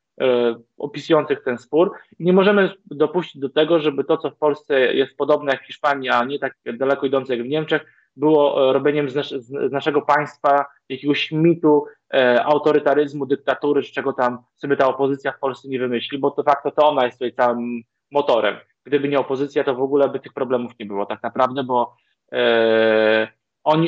[0.78, 1.92] opisujących ten spór.
[2.18, 5.66] I nie możemy dopuścić do tego, żeby to, co w Polsce jest podobne jak w
[5.66, 9.72] Hiszpanii, a nie tak daleko idące jak w Niemczech, było e, robieniem z, nas, z
[9.72, 15.68] naszego państwa jakiegoś mitu e, autorytaryzmu, dyktatury, z czego tam sobie ta opozycja w Polsce
[15.68, 19.74] nie wymyśli, bo to facto to ona jest tutaj całym motorem gdyby nie opozycja, to
[19.74, 21.96] w ogóle by tych problemów nie było tak naprawdę, bo
[22.32, 23.28] e,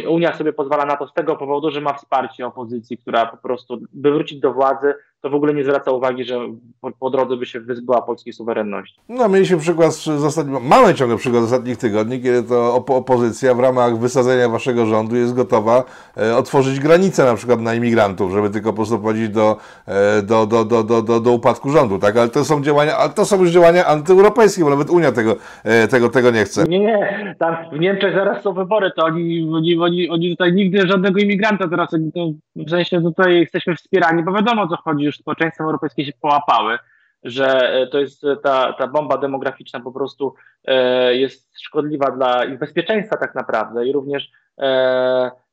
[0.08, 3.80] Unia sobie pozwala na to z tego powodu, że ma wsparcie opozycji, która po prostu,
[3.92, 4.94] by wrócić do władzy,
[5.26, 6.38] to w ogóle nie zwraca uwagi, że
[6.80, 9.00] po, po drodze by się wyzbyła polskiej suwerenności.
[9.08, 13.54] No, mieliśmy przykład z ostatnich, mamy ciągle przykład z ostatnich tygodni, kiedy to op opozycja
[13.54, 15.84] w ramach wysadzenia waszego rządu jest gotowa
[16.16, 20.46] e, otworzyć granice na przykład na imigrantów, żeby tylko po prostu prowadzić do, e, do,
[20.46, 22.16] do, do, do, do, do upadku rządu, tak?
[22.16, 25.88] Ale to są działania, ale to są już działania antyeuropejskie, bo nawet Unia tego, e,
[25.88, 26.64] tego, tego nie chce.
[26.64, 30.86] Nie, nie, tam w Niemczech zaraz są wybory, to oni, oni, oni, oni tutaj nigdy
[30.86, 35.64] żadnego imigranta teraz, to w sensie tutaj jesteśmy wspierani, bo wiadomo o co chodzi, społeczeństwa
[35.64, 36.78] europejskie się połapały,
[37.22, 42.44] że e, to jest e, ta, ta bomba demograficzna po prostu e, jest szkodliwa dla
[42.44, 44.30] ich bezpieczeństwa tak naprawdę i również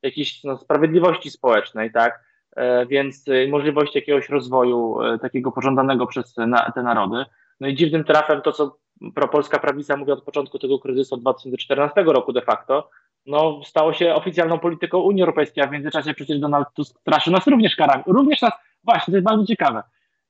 [0.02, 2.24] jakiejś no, sprawiedliwości społecznej, tak?
[2.88, 7.24] Więc możliwości jakiegoś rozwoju takiego pożądanego przez na, te narody.
[7.60, 8.78] No i dziwnym trafem to, co
[9.14, 12.90] propolska prawica mówi od początku tego kryzysu od 2014 roku de facto,
[13.26, 17.46] no, stało się oficjalną polityką Unii Europejskiej, a w międzyczasie przecież Donald Tusk straszył nas
[17.46, 18.02] również karami.
[18.06, 18.52] Również nas,
[18.84, 19.82] właśnie, to jest bardzo ciekawe.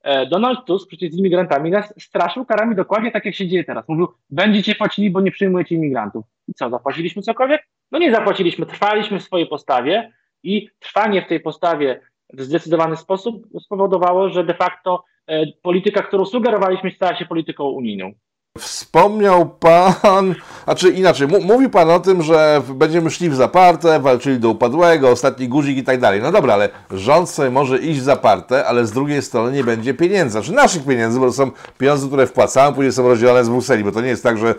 [0.03, 3.89] E, Donald Tusk przecież z imigrantami nas straszył karami dokładnie tak, jak się dzieje teraz.
[3.89, 6.25] Mówił, będziecie płacili, bo nie przyjmujecie imigrantów.
[6.49, 7.69] I co, zapłaciliśmy cokolwiek?
[7.93, 12.01] No nie zapłaciliśmy, trwaliśmy w swojej postawie i trwanie w tej postawie
[12.33, 18.13] w zdecydowany sposób spowodowało, że de facto e, polityka, którą sugerowaliśmy, stała się polityką unijną.
[18.59, 20.35] Wspomniał Pan,
[20.67, 25.09] a czy inaczej, mówi Pan o tym, że będziemy szli w zaparte, walczyli do upadłego,
[25.09, 26.23] ostatni guzik i tak dalej.
[26.23, 29.95] No dobra, ale rząd sobie może iść w zaparte, ale z drugiej strony nie będzie
[29.95, 33.85] pieniędzy, znaczy naszych pieniędzy, bo to są pieniądze, które wpłacamy, później są rozdzielane z Brukseli,
[33.85, 34.55] bo to nie jest tak, że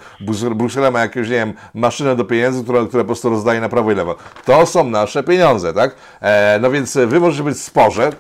[0.56, 3.92] Bruksela ma jakąś, nie wiem, maszynę do pieniędzy, która, która po prostu rozdaje na prawo
[3.92, 4.16] i lewo.
[4.46, 5.96] To są nasze pieniądze, tak?
[6.22, 8.12] E, no więc Wy możecie być w sporze,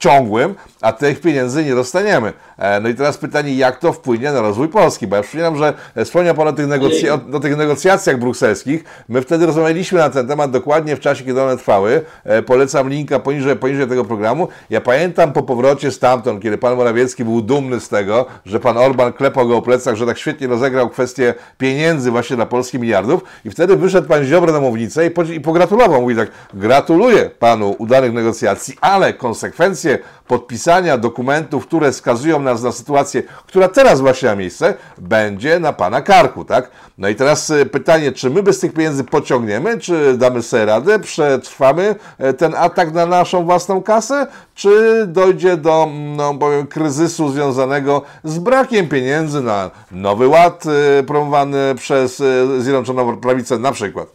[0.00, 2.32] ciągłym, a tych pieniędzy nie dostaniemy.
[2.58, 5.06] E, no i teraz pytanie, jak to wpłynie na rozwój Polski?
[5.06, 8.84] Bo ja przypominam, że wspomniał Pan o tych, negocja- o tych negocjacjach brukselskich.
[9.08, 12.04] My wtedy rozmawialiśmy na ten temat dokładnie w czasie, kiedy one trwały.
[12.24, 14.48] E, polecam linka poniżej, poniżej tego programu.
[14.70, 19.12] Ja pamiętam po powrocie stamtąd, kiedy Pan Morawiecki był dumny z tego, że Pan Orban
[19.12, 23.50] klepał go o plecach, że tak świetnie rozegrał kwestię pieniędzy właśnie dla Polski miliardów i
[23.50, 26.02] wtedy wyszedł Pan Ziobro na mównicę i, po, i pogratulował.
[26.02, 29.89] Mówi tak, gratuluję Panu udanych negocjacji, ale konsekwencje
[30.26, 36.02] podpisania dokumentów, które skazują nas na sytuację, która teraz właśnie ma miejsce, będzie na Pana
[36.02, 36.70] karku, tak?
[36.98, 40.98] No i teraz e, pytanie, czy my bez tych pieniędzy pociągniemy, czy damy sobie radę,
[40.98, 48.02] przetrwamy e, ten atak na naszą własną kasę, czy dojdzie do, no powiem, kryzysu związanego
[48.24, 52.22] z brakiem pieniędzy na nowy ład e, promowany przez
[52.58, 54.08] Zjednoczoną Prawicę na przykład?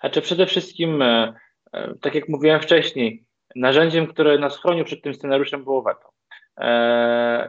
[0.00, 1.02] Znaczy przede wszystkim,
[2.00, 3.24] tak jak mówiłem wcześniej,
[3.56, 6.10] Narzędziem, które nas chronił przed tym scenariuszem było weto.
[6.60, 7.48] E,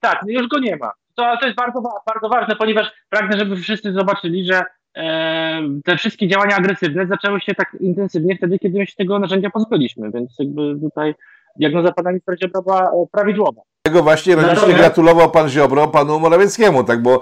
[0.00, 0.92] Tak, już go nie ma.
[1.14, 4.62] To, to jest bardzo, bardzo ważne, ponieważ pragnę, żeby wszyscy zobaczyli, że
[4.96, 9.50] e, te wszystkie działania agresywne zaczęły się tak intensywnie wtedy, kiedy my się tego narzędzia
[9.50, 11.14] pozbyliśmy, więc jakby tutaj
[11.56, 13.62] diagnoza pana ministra Ziobro była e, prawidłowa.
[13.82, 17.20] Tego właśnie ironicznie gratulował pan Ziobro panu Morawieckiemu, tak, bo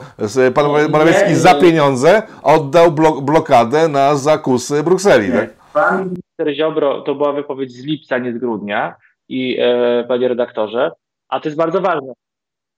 [0.55, 5.58] pan Morawiecki za pieniądze oddał blok blokadę na zakusy Brukseli, tak?
[5.79, 8.97] Pan minister Ziobro, to była wypowiedź z lipca, nie z grudnia
[9.29, 10.91] i e, panie redaktorze,
[11.29, 12.12] a to jest bardzo ważne.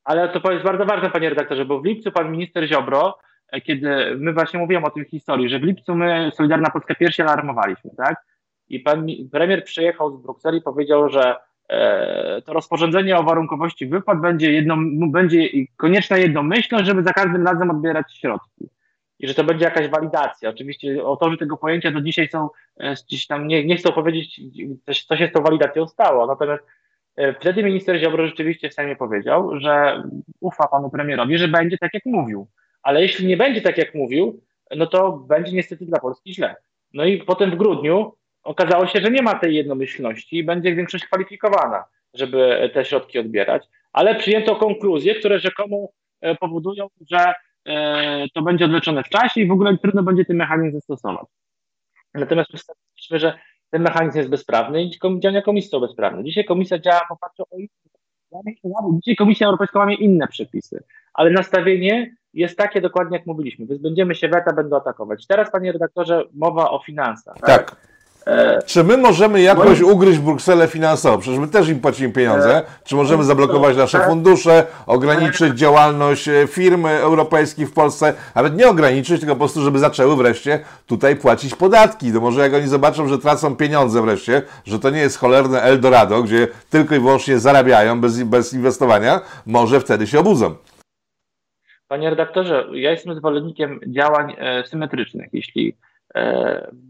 [0.04, 4.16] Ale to jest bardzo ważne, panie redaktorze, bo w lipcu pan minister Ziobro, e, kiedy
[4.16, 8.16] my właśnie mówiłem o tym historii, że w lipcu my, Solidarna Polska, pierwsi alarmowaliśmy, tak?
[8.68, 11.36] I pan premier przyjechał z Brukseli i powiedział, że
[11.68, 14.76] e, to rozporządzenie o warunkowości wypłat będzie, jedno,
[15.10, 18.68] będzie konieczna jednomyślność, żeby za każdym razem odbierać środki.
[19.20, 20.50] I że to będzie jakaś walidacja.
[20.50, 24.40] Oczywiście autorzy tego pojęcia do dzisiaj są e, gdzieś tam, nie, nie chcą powiedzieć,
[25.08, 26.26] co się z tą walidacją stało.
[26.26, 26.62] Natomiast
[27.16, 30.02] e, wtedy minister Ziobro rzeczywiście w Sejmie powiedział, że
[30.40, 32.48] ufa panu premierowi, że będzie tak, jak mówił.
[32.82, 34.42] Ale jeśli nie będzie tak, jak mówił,
[34.76, 36.54] no to będzie niestety dla Polski źle.
[36.92, 41.04] No i potem w grudniu okazało się, że nie ma tej jednomyślności i będzie większość
[41.04, 45.88] kwalifikowana, żeby te środki odbierać, ale przyjęto konkluzje, które rzekomo
[46.20, 47.34] e, powodują, że
[48.34, 51.26] to będzie odleczone w czasie i w ogóle trudno będzie ten mechanizm zastosować.
[52.14, 52.50] Natomiast
[52.96, 53.38] myślę, że
[53.70, 56.24] ten mechanizm jest bezprawny i działania komisji są bezprawne.
[56.24, 57.56] Dzisiaj komisja działa w oparciu o
[58.92, 63.66] Dzisiaj Komisja Europejska ma inne przepisy, ale nastawienie jest takie dokładnie, jak mówiliśmy.
[63.66, 65.26] Wyzbędziemy się weta, będą atakować.
[65.26, 67.36] Teraz, panie redaktorze, mowa o finansach.
[67.40, 67.70] Tak.
[67.70, 67.89] tak?
[68.30, 71.18] E, Czy my możemy jakoś ugryźć Brukselę finansowo?
[71.18, 72.56] Przecież my też im płacimy pieniądze.
[72.56, 74.08] E, Czy możemy zablokować nasze tak.
[74.08, 78.14] fundusze, ograniczyć działalność e, firm europejskich w Polsce?
[78.34, 82.12] Nawet nie ograniczyć, tylko po prostu, żeby zaczęły wreszcie tutaj płacić podatki.
[82.12, 86.22] No może jak oni zobaczą, że tracą pieniądze wreszcie, że to nie jest cholerne Eldorado,
[86.22, 90.54] gdzie tylko i wyłącznie zarabiają bez, bez inwestowania, może wtedy się obudzą.
[91.88, 95.28] Panie redaktorze, ja jestem zwolennikiem działań symetrycznych.
[95.32, 95.76] Jeśli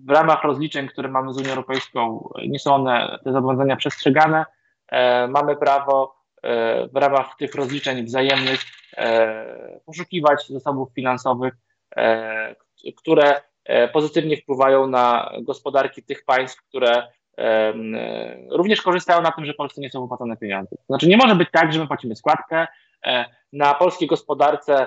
[0.06, 4.44] w ramach rozliczeń, które mamy z Unią Europejską, nie są one, te zobowiązania przestrzegane.
[4.88, 8.60] E, mamy prawo e, w ramach tych rozliczeń wzajemnych
[9.86, 11.54] poszukiwać zasobów finansowych,
[12.96, 13.40] które
[13.92, 17.02] pozytywnie wpływają na gospodarki tych państw, które
[18.50, 20.76] również korzystają na tym, że Polsce nie są wypłacone pieniądze.
[20.86, 22.66] Znaczy nie może być tak, że my płacimy składkę,
[23.52, 24.86] na polskiej gospodarce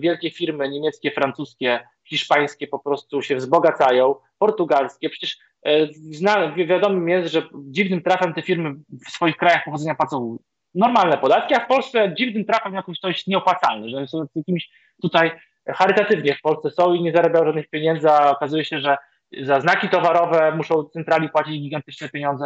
[0.00, 5.10] wielkie firmy niemieckie, francuskie hiszpańskie po prostu się wzbogacają, portugalskie.
[5.10, 8.74] Przecież e, znane, wiadomym jest, że dziwnym trafem te firmy
[9.06, 10.38] w swoich krajach pochodzenia płacą
[10.74, 14.70] normalne podatki, a w Polsce dziwnym trafem jakoś to jest nieopłacalne, że są jakimś
[15.02, 15.30] tutaj
[15.68, 18.96] charytatywnie w Polsce są i nie zarabiają żadnych pieniędzy, a okazuje się, że
[19.42, 22.44] za znaki towarowe muszą centrali płacić gigantyczne pieniądze.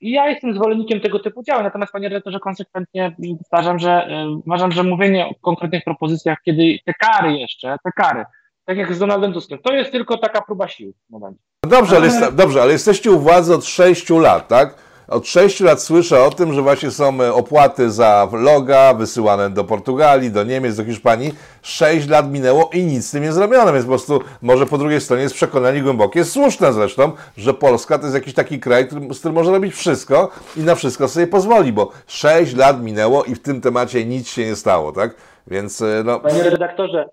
[0.00, 4.72] I ja jestem zwolennikiem tego typu działań, natomiast panie redaktorze konsekwentnie powtarzam, że y, uważam,
[4.72, 8.24] że mówienie o konkretnych propozycjach, kiedy te kary jeszcze, te kary,
[8.70, 9.58] tak jak z Donaldem Tuskiem.
[9.58, 11.40] To jest tylko taka próba sił w momencie.
[11.64, 14.74] No dobrze, ale, jest, dobrze, ale jesteście u władzy od 6 lat, tak?
[15.08, 19.64] Od 6 lat słyszę o tym, że właśnie są e, opłaty za loga wysyłane do
[19.64, 21.34] Portugalii, do Niemiec, do Hiszpanii.
[21.62, 25.00] 6 lat minęło i nic z tym nie zrobiono, więc po prostu może po drugiej
[25.00, 29.18] stronie jest przekonanie głębokie, słuszne zresztą, że Polska to jest jakiś taki kraj, który, z
[29.18, 33.42] którym może robić wszystko i na wszystko sobie pozwoli, bo 6 lat minęło i w
[33.42, 35.14] tym temacie nic się nie stało, tak?
[35.46, 36.20] Więc e, no...
[36.20, 37.08] Panie redaktorze,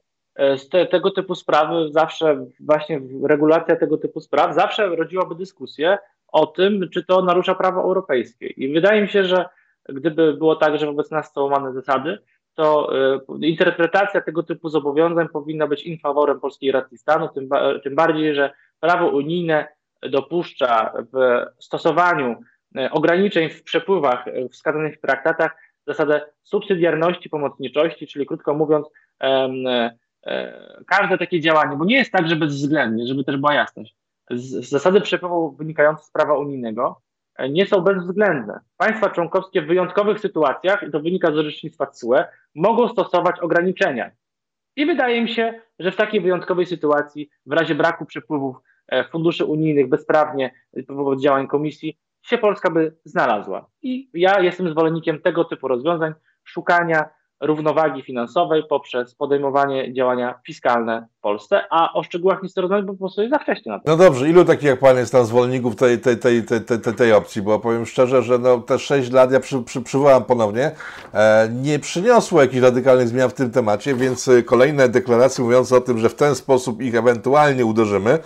[0.71, 5.97] te, tego typu sprawy zawsze, właśnie regulacja tego typu spraw zawsze rodziłaby dyskusję
[6.28, 8.47] o tym, czy to narusza prawo europejskie.
[8.47, 9.45] I wydaje mi się, że
[9.89, 12.19] gdyby było tak, że wobec nas są łamane zasady,
[12.56, 12.95] to
[13.41, 17.50] y, interpretacja tego typu zobowiązań powinna być in favorem polskiej racji stanu, tym,
[17.84, 19.67] tym bardziej, że prawo unijne
[20.02, 22.36] dopuszcza w stosowaniu
[22.78, 25.56] y, ograniczeń w przepływach wskazanych w traktatach
[25.88, 28.88] zasadę subsydiarności, pomocniczości, czyli krótko mówiąc,
[29.21, 29.97] E,
[30.88, 33.96] każde takie działanie, bo nie jest tak, że bezwzględnie, żeby też była jasność.
[34.32, 37.02] Z, zasady przepływu wynikające z prawa unijnego
[37.36, 38.60] e, nie są bezwzględne.
[38.78, 42.16] Państwa członkowskie w wyjątkowych sytuacjach, i to wynika z orzecznictwa TSUE,
[42.56, 44.12] mogą stosować ograniczenia.
[44.76, 49.46] I wydaje mi się, że w takiej wyjątkowej sytuacji, w razie braku przepływów e, funduszy
[49.46, 50.52] unijnych bezprawnie
[50.90, 53.70] wobec działań komisji, się Polska by znalazła.
[53.82, 56.13] I ja jestem zwolennikiem tego typu rozwiązań,
[56.44, 57.10] szukania
[57.41, 62.50] równowagi finansowej poprzez podejmowanie działania fiskalne w Polsce, a o szczegółach nie
[62.84, 63.91] bo po prostu jest za wcześnie na to.
[63.91, 67.13] No dobrze, ilu takich jak Pan jest tam zwolenników tej, tej, tej, tej, tej, tej
[67.13, 70.71] opcji, bo powiem szczerze, że no, te 6 lat, ja przy, przy, przywołam ponownie,
[71.13, 76.00] e, nie przyniosło jakichś radykalnych zmian w tym temacie, więc kolejne deklaracje mówiące o tym,
[76.00, 78.19] że w ten sposób ich ewentualnie uderzymy,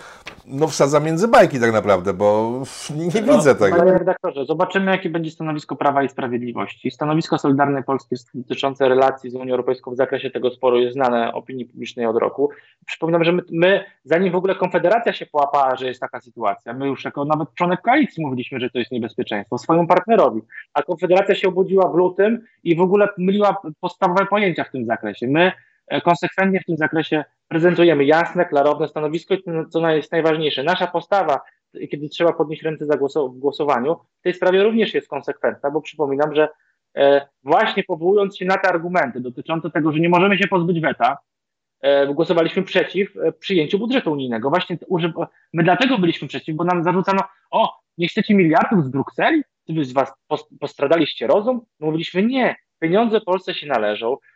[0.46, 2.52] no, wsadza między bajki tak naprawdę, bo
[3.14, 3.76] nie no, widzę tego.
[3.76, 6.90] Panie redaktorze, zobaczymy, jakie będzie stanowisko Prawa i Sprawiedliwości.
[6.90, 11.64] Stanowisko Solidarnej Polski dotyczące relacji z Unią Europejską w zakresie tego sporu jest znane opinii
[11.64, 12.50] publicznej od roku.
[12.86, 16.86] Przypominam, że my, my, zanim w ogóle Konfederacja się połapała, że jest taka sytuacja, my
[16.86, 20.40] już jako nawet członek koalicji mówiliśmy, że to jest niebezpieczeństwo swojemu partnerowi,
[20.74, 25.26] a Konfederacja się obudziła w lutym i w ogóle myliła podstawowe pojęcia w tym zakresie.
[25.26, 25.52] My
[26.04, 31.40] konsekwentnie w tym zakresie prezentujemy jasne, klarowne stanowisko i co jest najważniejsze, nasza postawa,
[31.90, 32.96] kiedy trzeba podnieść ręce za
[33.28, 36.48] w głosowaniu, w tej sprawie również jest konsekwentna, bo przypominam, że
[36.96, 41.18] e, właśnie powołując się na te argumenty dotyczące tego, że nie możemy się pozbyć weta,
[41.80, 44.50] e, głosowaliśmy przeciw przyjęciu budżetu unijnego.
[44.50, 44.78] Właśnie
[45.52, 49.42] my dlatego byliśmy przeciw, bo nam zarzucano, o, nie chcecie miliardów z Brukseli?
[49.66, 50.12] Ty z was
[50.60, 51.60] postradaliście rozum?
[51.80, 54.31] My mówiliśmy, nie, pieniądze Polsce się należą, E,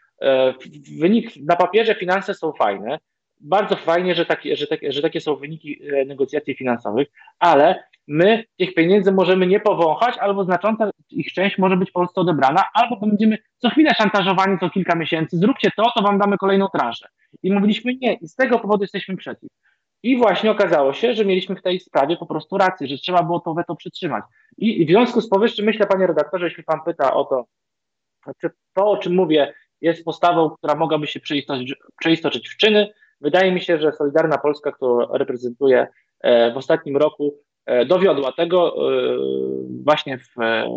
[1.01, 2.99] wynik na papierze finanse są fajne.
[3.41, 8.45] Bardzo fajnie, że takie, że, takie, że takie są wyniki e, negocjacji finansowych, ale my
[8.59, 13.39] tych pieniędzy możemy nie powąchać, albo znacząca ich część może być Polsce odebrana, albo będziemy
[13.59, 15.39] co chwilę szantażowani co kilka miesięcy.
[15.39, 17.09] Zróbcie to, to wam damy kolejną transzę.
[17.43, 19.49] I mówiliśmy nie, i z tego powodu jesteśmy przeciw.
[20.03, 23.41] I właśnie okazało się, że mieliśmy w tej sprawie po prostu rację, że trzeba było
[23.41, 24.25] to weto przytrzymać.
[24.59, 27.47] I w związku z powyższym myślę, panie redaktorze, jeśli pan pyta o to,
[28.41, 29.55] czy to, o czym mówię,
[29.87, 32.93] jest postawą, która mogłaby się przeistoczyć, przeistoczyć w czyny.
[33.21, 35.87] Wydaje mi się, że Solidarna Polska, którą reprezentuję
[36.21, 37.39] e, w ostatnim roku,
[37.87, 39.07] dowiodła tego e,
[39.85, 40.35] właśnie w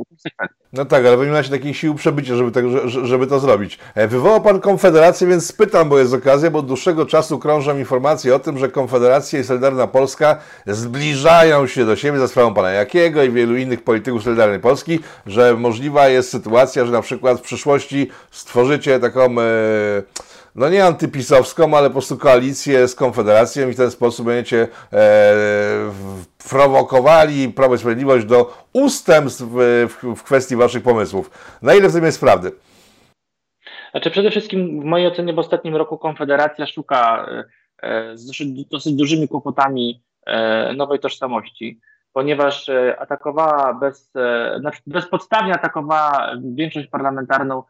[0.10, 0.60] konsekwencji.
[0.74, 3.80] No tak, ale nie macie takiej siły przebycia, żeby, tak, żeby to zrobić.
[3.96, 8.40] Wywołał Pan Konfederację, więc spytam, bo jest okazja, bo od dłuższego czasu krążą informacje o
[8.40, 13.32] tym, że Konfederacja i Solidarna Polska zbliżają się do siebie za sprawą Pana Jakiego i
[13.32, 19.00] wielu innych polityków Solidarnej Polski, że możliwa jest sytuacja, że na przykład w przyszłości stworzycie
[19.00, 19.42] taką...
[19.42, 24.68] E, no nie antypisowską, ale po prostu koalicję z Konfederacją i w ten sposób będziecie
[24.94, 25.36] e,
[26.50, 31.58] prowokowali Prawo i Sprawiedliwość do ustępstw w, w, kwestii waszych pomysłów.
[31.62, 32.52] Na ile w tym jest prawdy?
[33.92, 37.44] Znaczy przede wszystkim w mojej ocenie w ostatnim roku Konfederacja szuka e,
[37.90, 38.32] e z
[38.72, 41.80] dosyć dużymi kłopotami e, nowej tożsamości,
[42.14, 47.64] ponieważ e, atakowała bez, e, znaczy bezpodstawnie atakowała większość parlamentarną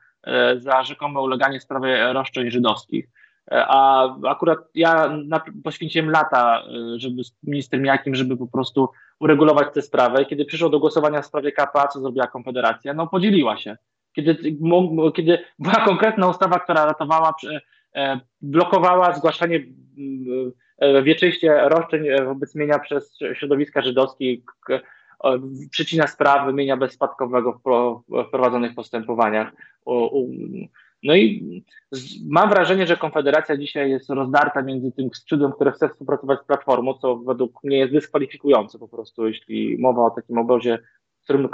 [0.57, 3.09] za rzekome uleganie sprawie roszczeń żydowskich.
[3.51, 5.19] E, a akurat ja
[5.63, 10.25] poświęciłem lata, e, żeby z ministrem Jakim, żeby po prostu uregulować tę sprawę.
[10.25, 13.77] Kiedy przyszło do głosowania w sprawie KPA, co zrobiła Konfederacja, no podzieliła się.
[14.13, 14.37] Kiedy,
[15.15, 17.33] kiedy była konkretna ustawa, która ratowała,
[18.41, 19.63] blokowała zgłaszanie
[21.03, 24.37] wieczyście roszczeń wobec mienia przez środowiska żydowskie,
[25.71, 27.61] przycina spraw wymienia bezspadkowego
[28.09, 29.51] w prowadzonych postępowaniach.
[31.03, 31.63] No i
[32.29, 36.93] mam wrażenie, że Konfederacja dzisiaj jest rozdarta między tym skrzydłem, które chce współpracować z Platformą,
[36.93, 40.79] co według mnie jest dyskwalifikujące po prostu, jeśli mowa o takim obozie,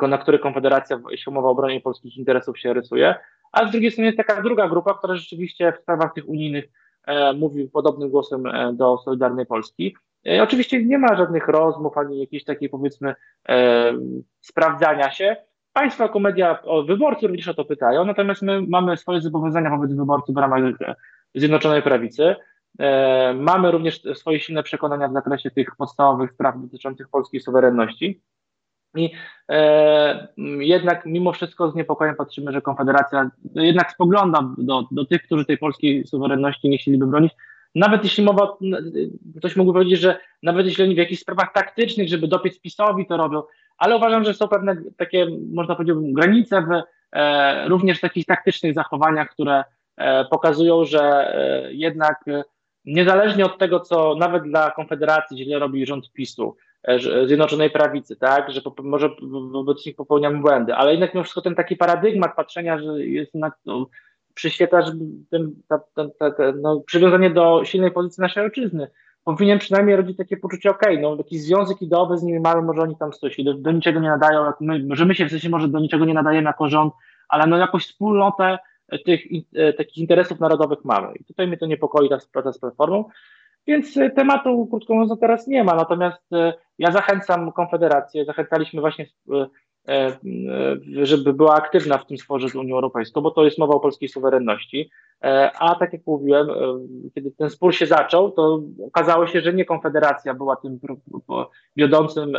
[0.07, 3.15] na który Konfederacja, jeśli mowa o obronie polskich interesów się rysuje,
[3.51, 6.65] a z drugiej strony jest taka druga grupa, która rzeczywiście w sprawach tych unijnych
[7.07, 9.95] e, mówi podobnym głosem e, do Solidarnej Polski.
[10.27, 13.15] E, oczywiście nie ma żadnych rozmów ani jakiejś takiej powiedzmy
[13.49, 13.93] e,
[14.41, 15.35] sprawdzania się.
[15.73, 19.93] Państwo jako media, o, wyborcy również o to pytają, natomiast my mamy swoje zobowiązania wobec
[19.93, 20.95] wyborców w ramach e,
[21.35, 22.35] Zjednoczonej Prawicy.
[22.79, 28.21] E, mamy również swoje silne przekonania w zakresie tych podstawowych spraw dotyczących polskiej suwerenności.
[28.95, 29.11] I
[29.49, 30.27] e,
[30.59, 35.57] jednak mimo wszystko z niepokojem patrzymy, że Konfederacja jednak spogląda do, do tych, którzy tej
[35.57, 37.33] polskiej suwerenności nie chcieliby bronić,
[37.75, 38.57] nawet jeśli mowa,
[39.37, 43.17] ktoś mógłby powiedzieć, że nawet jeśli oni w jakichś sprawach taktycznych, żeby dopiec PiSowi to
[43.17, 43.43] robią,
[43.77, 49.29] ale uważam, że są pewne takie, można powiedzieć, granice w e, również takich taktycznych zachowaniach,
[49.29, 49.63] które
[49.97, 52.43] e, pokazują, że e, jednak e,
[52.85, 58.51] niezależnie od tego, co nawet dla Konfederacji źle robi rząd PiSu, e, Zjednoczonej Prawicy, tak,
[58.51, 59.09] że po, może
[59.51, 63.53] wobec nich popełniamy błędy, ale jednak mimo wszystko ten taki paradygmat patrzenia, że jest jednak
[63.65, 63.87] no,
[64.35, 64.83] przyświeca
[65.29, 68.87] ten, ta, ta, ta, no, przywiązanie do silnej pozycji naszej ojczyzny.
[69.23, 72.95] Powinien przynajmniej rodzić takie poczucie, okay, no jakiś związek ideowy z nimi mamy, może oni
[72.97, 75.67] tam coś do, do niczego nie nadają, jak my, że my się w sensie może
[75.67, 76.93] do niczego nie nadajemy jako rząd,
[77.29, 78.57] ale no jakąś wspólnotę
[79.05, 79.21] tych
[79.55, 81.15] e, takich interesów narodowych mamy.
[81.19, 83.05] I tutaj mnie to niepokoi ta współpraca z Platformą,
[83.67, 85.75] więc e, tematu, krótko mówiąc, teraz nie ma.
[85.75, 89.47] Natomiast e, ja zachęcam Konfederację, zachęcaliśmy właśnie E, e,
[91.01, 94.09] żeby była aktywna w tym sporze z Unią Europejską, bo to jest mowa o polskiej
[94.09, 94.89] suwerenności.
[95.23, 96.47] E, a tak jak mówiłem,
[97.15, 100.79] kiedy ten spór się zaczął, to okazało się, że nie Konfederacja była tym
[101.75, 102.33] wiodącym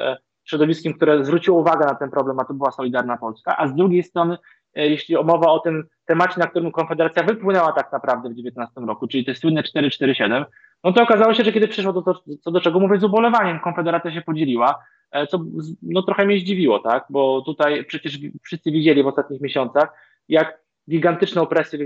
[0.44, 4.02] środowiskiem, które zwróciło uwagę na ten problem, a to była Solidarna Polska, a z drugiej
[4.02, 4.38] strony,
[4.74, 9.24] jeśli mowa o tym temacie, na którym Konfederacja wypłynęła tak naprawdę w 2019 roku, czyli
[9.24, 10.44] te słynne 447,
[10.86, 13.60] No to okazało się, że kiedy przyszło to, to co do czego, mówię z ubolewaniem,
[13.60, 15.40] Konfederacja się podzieliła, e, co
[15.82, 17.04] no, trochę mnie zdziwiło, tak?
[17.10, 19.88] Bo tutaj przecież wszyscy widzieli w ostatnich miesiącach,
[20.28, 20.58] jak
[20.90, 21.78] gigantyczną presję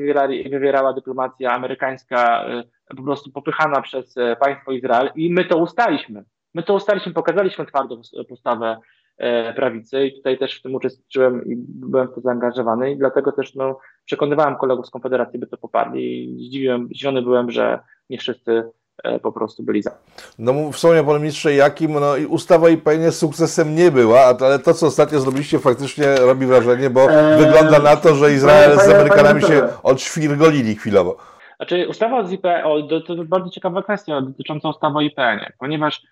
[0.50, 2.62] wywierała dyplomacja amerykańska, e,
[2.96, 6.24] po prostu popychana przez e, państwo Izrael i my to ustaliśmy.
[6.54, 8.76] My to ustaliśmy, pokazaliśmy twardą postawę
[9.56, 13.54] prawicy i tutaj też w tym uczestniczyłem i byłem w to zaangażowany i dlatego też
[13.54, 17.78] no, przekonywałem kolegów z Konfederacji, by to poparli i zdziwiłem, zdziwiony byłem, że
[18.10, 18.70] nie wszyscy
[19.22, 19.90] po prostu byli za.
[20.38, 25.20] No wspomniał Pan Ministrze, jakim no, ustawa IPN sukcesem nie była, ale to, co ostatnio
[25.20, 30.74] zrobiliście, faktycznie robi wrażenie, bo eee, wygląda na to, że Izrael z Amerykanami się odświrgolili
[30.76, 31.16] chwilowo.
[31.56, 32.62] Znaczy ustawa z IPN,
[33.06, 36.02] to jest bardzo ciekawa kwestia dotycząca ustawy o IPN, ponieważ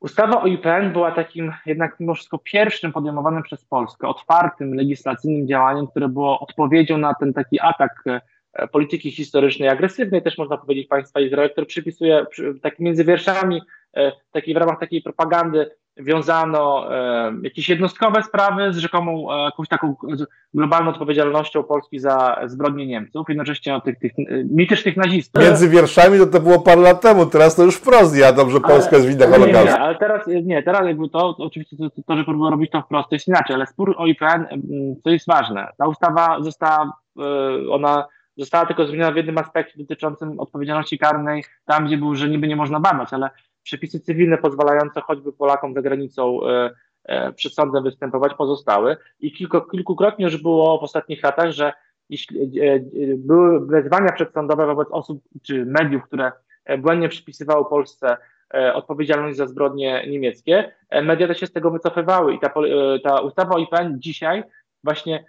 [0.00, 5.86] Ustawa o IPN była takim jednak mimo wszystko pierwszym podejmowanym przez Polskę otwartym legislacyjnym działaniem,
[5.86, 8.20] które było odpowiedzią na ten taki atak e, E,
[8.72, 12.26] polityki historycznej, agresywnej też można powiedzieć państwa Izrael, który przypisuje
[12.62, 13.62] tak między wierszami,
[13.96, 19.94] e, taki w ramach takiej propagandy wiązano e, jakieś jednostkowe sprawy z rzekomą jakąś taką
[20.54, 24.12] globalną odpowiedzialnością Polski za zbrodnie Niemców, jednocześnie o tych, tych
[24.50, 25.42] mitycznych nazistów.
[25.42, 28.96] Między wierszami to, to było parę lat temu, teraz to już wprost jadą, że Polska
[28.96, 29.58] jest winna Holokaustu.
[29.58, 32.70] Nie, nie, ale teraz nie, teraz jakby to, to oczywiście to, to, że próbują robić
[32.70, 34.46] to wprost, to jest inaczej, ale spór o IPN,
[35.04, 36.92] co jest ważne, ta ustawa została,
[37.70, 42.48] ona Została tylko zmieniona w jednym aspekcie dotyczącym odpowiedzialności karnej, tam gdzie był, że niby
[42.48, 43.30] nie można badać, ale
[43.62, 46.70] przepisy cywilne pozwalające choćby Polakom za granicą e,
[47.04, 48.96] e, przed sądem występować pozostały.
[49.20, 51.72] I kilku, kilkukrotnie już było w ostatnich latach, że
[52.10, 52.80] jeśli e,
[53.16, 56.32] były wezwania przedsądowe wobec osób czy mediów, które
[56.78, 58.16] błędnie przypisywały Polsce
[58.74, 60.72] odpowiedzialność za zbrodnie niemieckie,
[61.02, 62.34] media też się z tego wycofywały.
[62.34, 62.52] I ta,
[63.04, 64.44] ta ustawa o IPN dzisiaj
[64.84, 65.24] właśnie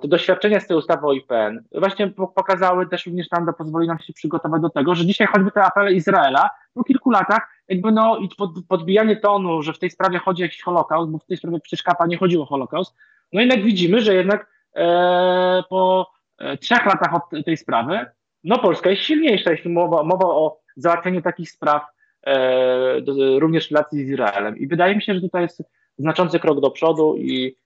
[0.00, 4.12] te doświadczenia z tej ustawy o IPN właśnie pokazały też również tam, pozwoli nam się
[4.12, 8.28] przygotować do tego, że dzisiaj choćby te apele Izraela po kilku latach jakby no i
[8.68, 12.06] podbijanie tonu, że w tej sprawie chodzi jakiś Holokaust, bo w tej sprawie przecież kapa
[12.06, 12.94] nie chodziło o Holokaust,
[13.32, 14.46] no jednak widzimy, że jednak
[14.76, 18.06] e, po e, trzech latach od tej sprawy,
[18.44, 21.82] no Polska jest silniejsza, jeśli mowa, mowa o załatwieniu takich spraw
[22.22, 24.58] e, do, również w relacji z Izraelem.
[24.58, 25.62] I wydaje mi się, że tutaj jest
[25.98, 27.59] znaczący krok do przodu i E,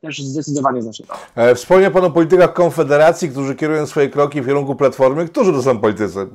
[0.00, 1.14] też zdecydowanie znaczy to.
[1.36, 5.28] E, wspomniał Pan o politykach Konfederacji, którzy kierują swoje kroki w kierunku Platformy.
[5.28, 6.26] Którzy to są politycy?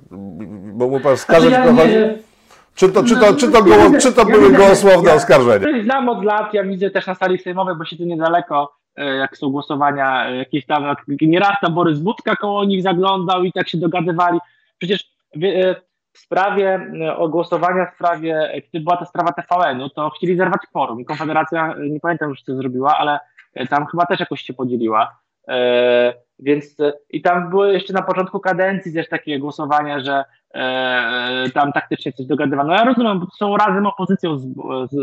[0.74, 2.30] Bo mu Pan wskazać znaczy, ja
[2.76, 5.84] czy to, czy to, czy to, goło, czy to były gołosłowne oskarżenia?
[5.84, 9.50] Znam od lat, ja widzę też na sali sejmowej, bo siedzę niedaleko, e, jak są
[9.50, 14.40] głosowania, jakieś tam, nieraz tam Borys Budka koło nich zaglądał i tak się dogadywali.
[14.78, 15.12] Przecież
[16.14, 20.62] w sprawie e, ogłosowania w sprawie, e, kiedy była ta sprawa TVN-u, to chcieli zerwać
[20.74, 23.20] forum i Konfederacja, e, nie pamiętam już co zrobiła, ale
[23.70, 25.20] tam chyba też jakoś się podzieliła.
[25.50, 26.76] E, więc
[27.10, 32.26] i tam były jeszcze na początku kadencji też takie głosowania, że e, tam taktycznie coś
[32.26, 32.74] dogadywano.
[32.74, 34.48] Ja rozumiem, bo to są razem opozycją z,
[34.92, 34.94] z,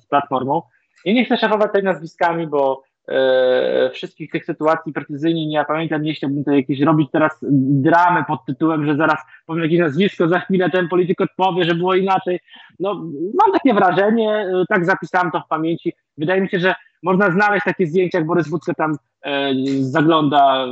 [0.00, 0.62] z Platformą.
[1.04, 6.14] Ja nie chcę szafować tutaj nazwiskami, bo e, wszystkich tych sytuacji precyzyjnie nie pamiętam, nie
[6.14, 7.38] chciałbym tutaj jakieś robić teraz
[7.82, 11.94] dramy pod tytułem, że zaraz powiem jakieś nazwisko, za chwilę ten polityk odpowie, że było
[11.94, 12.40] inaczej.
[12.80, 12.94] No,
[13.42, 15.92] mam takie wrażenie, e, tak zapisałem to w pamięci.
[16.18, 16.74] Wydaje mi się, że
[17.04, 20.66] można znaleźć takie zdjęcia, jak Borys Wódka tam e, zagląda,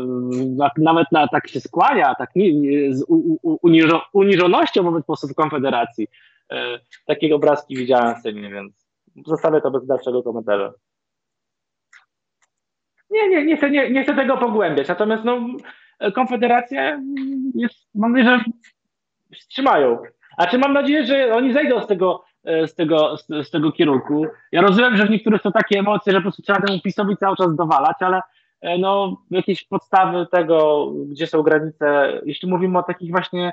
[0.63, 5.35] e, nawet na, tak się skłania, tak nie, z u, u, uniżo, uniżonością wobec posłów
[5.35, 6.09] Konfederacji.
[6.51, 8.89] E, takie obrazki widziałem w scenie, więc
[9.27, 10.73] zostawię to bez dalszego komentarza.
[13.13, 14.89] Nie, nie, nie chcę, nie, nie chcę tego pogłębiać.
[14.89, 15.41] Natomiast no,
[16.15, 17.01] Konfederacja
[17.55, 18.45] jest, mam nadzieję, że
[19.39, 19.99] wstrzymają.
[20.37, 23.73] A czy mam nadzieję, że oni zejdą z tego, e, z tego, z, z, tego
[23.73, 24.27] kierunku.
[24.53, 27.37] Ja rozumiem, że w niektórych są takie emocje, że po prostu trzeba temu PiSowi cały
[27.37, 28.21] czas dowalać, ale
[28.61, 33.53] e, no, jakieś podstawy tego, gdzie są granice, jeśli mówimy o takich właśnie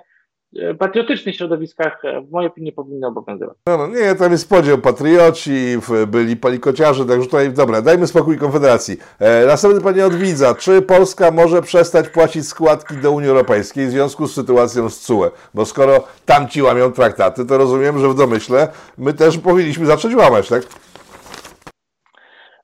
[0.79, 3.57] patriotycznych środowiskach e, w mojej opinii powinny obowiązywać.
[3.67, 5.77] No, no nie, tam jest podział patrioci,
[6.07, 8.97] byli palikociarze, także tutaj, dobra, dajmy spokój Konfederacji.
[9.19, 14.27] E, następny panie Odwidza, czy Polska może przestać płacić składki do Unii Europejskiej w związku
[14.27, 15.25] z sytuacją z CUE?
[15.53, 20.49] Bo skoro tamci łamią traktaty, to rozumiem, że w domyśle my też powinniśmy zacząć łamać,
[20.49, 20.63] tak?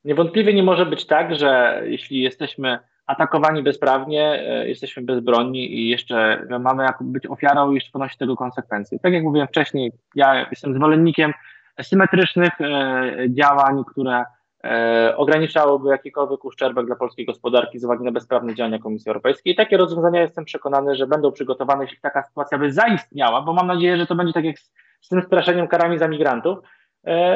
[0.06, 6.48] Niewątpliwie nie może być tak, że jeśli jesteśmy atakowani bezprawnie, e, jesteśmy bezbronni i jeszcze
[6.60, 9.00] mamy być ofiarą i jeszcze ponosić tego konsekwencje.
[9.00, 11.34] Tak jak mówiłem wcześniej, ja jestem zwolennikiem
[11.82, 14.24] symetrycznych e, działań, które
[14.64, 19.54] e, ograniczałoby jakikolwiek uszczerbek dla polskiej gospodarki z uwagi na bezprawne działania Komisji Europejskiej.
[19.54, 23.68] I takie rozwiązania jestem przekonany, że będą przygotowane, jeśli taka sytuacja by zaistniała, bo mam
[23.68, 24.60] nadzieję, że to będzie tak jak
[25.02, 26.60] z tym straszeniem karami za migrantów,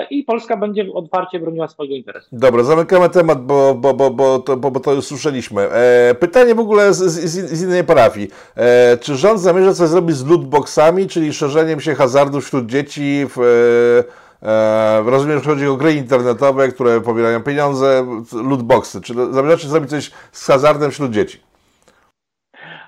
[0.10, 2.28] i Polska będzie otwarcie broniła swojego interesu.
[2.32, 5.62] Dobra, zamykamy temat, bo, bo, bo, bo, to, bo, bo to już słyszeliśmy.
[5.62, 8.28] E, pytanie w ogóle z, z, z innej parafii.
[8.56, 13.40] E, czy rząd zamierza coś zrobić z lootboxami, czyli szerzeniem się hazardu wśród dzieci w,
[14.44, 18.06] e, rozumiem, że chodzi o gry internetowe, które pobierają pieniądze,
[18.44, 19.02] lootboxy.
[19.02, 21.40] Czy zamierzacie zrobić coś z hazardem wśród dzieci?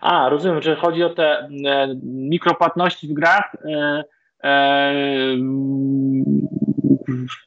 [0.02, 1.24] A, rozumiem, że chodzi o te
[1.66, 3.56] e, mikropłatności w grach.
[3.66, 4.04] E,
[4.44, 4.94] e,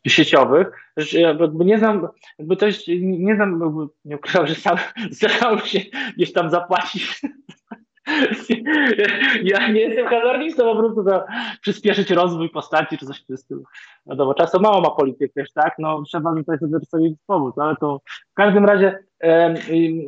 [0.06, 0.68] sieciowych.
[1.12, 4.76] Jakby nie znam, jakby jest, nie znam, nie ukrywam, że sam
[5.10, 5.80] zdarzało się
[6.16, 7.20] gdzieś tam zapłacić
[9.52, 11.24] ja nie jestem hazardistą, po prostu to
[11.60, 13.64] przyspieszyć rozwój postaci czy coś w tym stylu.
[14.06, 15.74] Wiadomo, czasu mało ma polityk też, tak?
[15.78, 18.00] No trzeba tutaj sobie pomóc, ale to
[18.30, 19.54] w każdym razie e,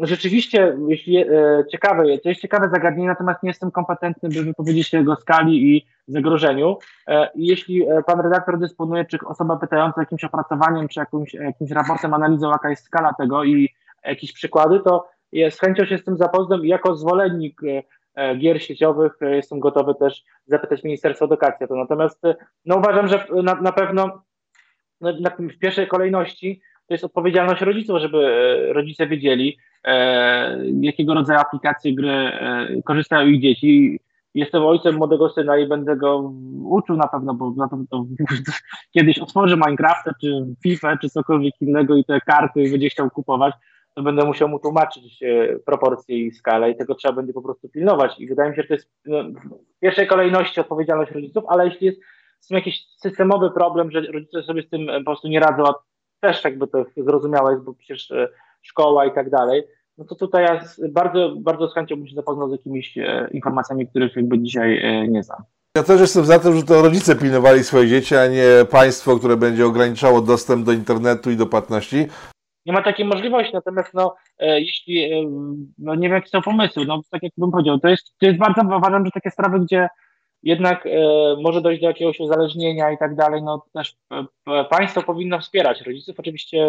[0.03, 1.27] rzeczywiście, jeśli e,
[1.73, 5.87] ciekawe, to jest ciekawe zagadnienie, natomiast nie jestem kompetentny, by wypowiedzieć się jego skali i
[6.09, 6.79] zagrożeniu.
[7.09, 12.15] E, jeśli e, pan redaktor dysponuje, czy osoba pytająca jakimś opracowaniem, czy jakimś, jakimś raportem,
[12.15, 13.75] analizą, jaka jest skala tego i
[14.05, 15.16] jakieś przykłady, to
[15.51, 17.83] z chęcią się z tym zapoznam i jako zwolennik e,
[18.15, 21.77] e, gier sieciowych e, jestem gotowy też zapytać Ministerstwo Edukacji o to.
[21.77, 22.23] Natomiast
[22.67, 24.23] no, uważam, że na, na pewno
[25.01, 28.19] no, na, w pierwszej kolejności to jest odpowiedzialność rodziców, żeby
[28.73, 34.01] rodzice wiedzieli, e, jakiego rodzaju aplikacje gry e, korzystają ich dzieci.
[34.35, 36.33] Jestem ojcem młodego syna i będę go
[36.65, 38.07] uczył na pewno, bo na pewno
[38.95, 43.55] kiedyś otworzy Minecrafta, czy FIFA, czy cokolwiek innego i te karty będzie chciał kupować
[44.03, 48.21] będę musiał mu tłumaczyć e, proporcje i skalę i tego trzeba będzie po prostu pilnować.
[48.21, 49.23] I wydaje mi się, że to jest no,
[49.77, 52.01] w pierwszej kolejności odpowiedzialność rodziców, ale jeśli jest
[52.41, 55.75] z tym jakiś systemowy problem, że rodzice sobie z tym po prostu nie radzą, a
[56.21, 58.29] też jakby to zrozumiałe jest, bo przecież e,
[58.63, 59.63] szkoła i tak dalej,
[59.99, 63.87] no to tutaj ja bardzo, bardzo z chęcią bym się zapoznał z jakimiś e, informacjami,
[63.87, 65.43] których jakby dzisiaj nie znam.
[65.77, 69.37] Ja też jestem za tym, że to rodzice pilnowali swoje dzieci, a nie państwo, które
[69.37, 72.07] będzie ograniczało dostęp do internetu i do płatności
[72.67, 75.23] nie ma takiej możliwości, natomiast no, e, jeśli, e,
[75.79, 78.39] no nie wiem jakie są pomysły, no tak jak bym powiedział, to jest, to jest
[78.39, 79.89] bardzo, uważam, że takie sprawy, gdzie
[80.43, 80.91] jednak e,
[81.43, 83.97] może dojść do jakiegoś uzależnienia i tak dalej, no też
[84.71, 86.69] państwo powinno wspierać rodziców oczywiście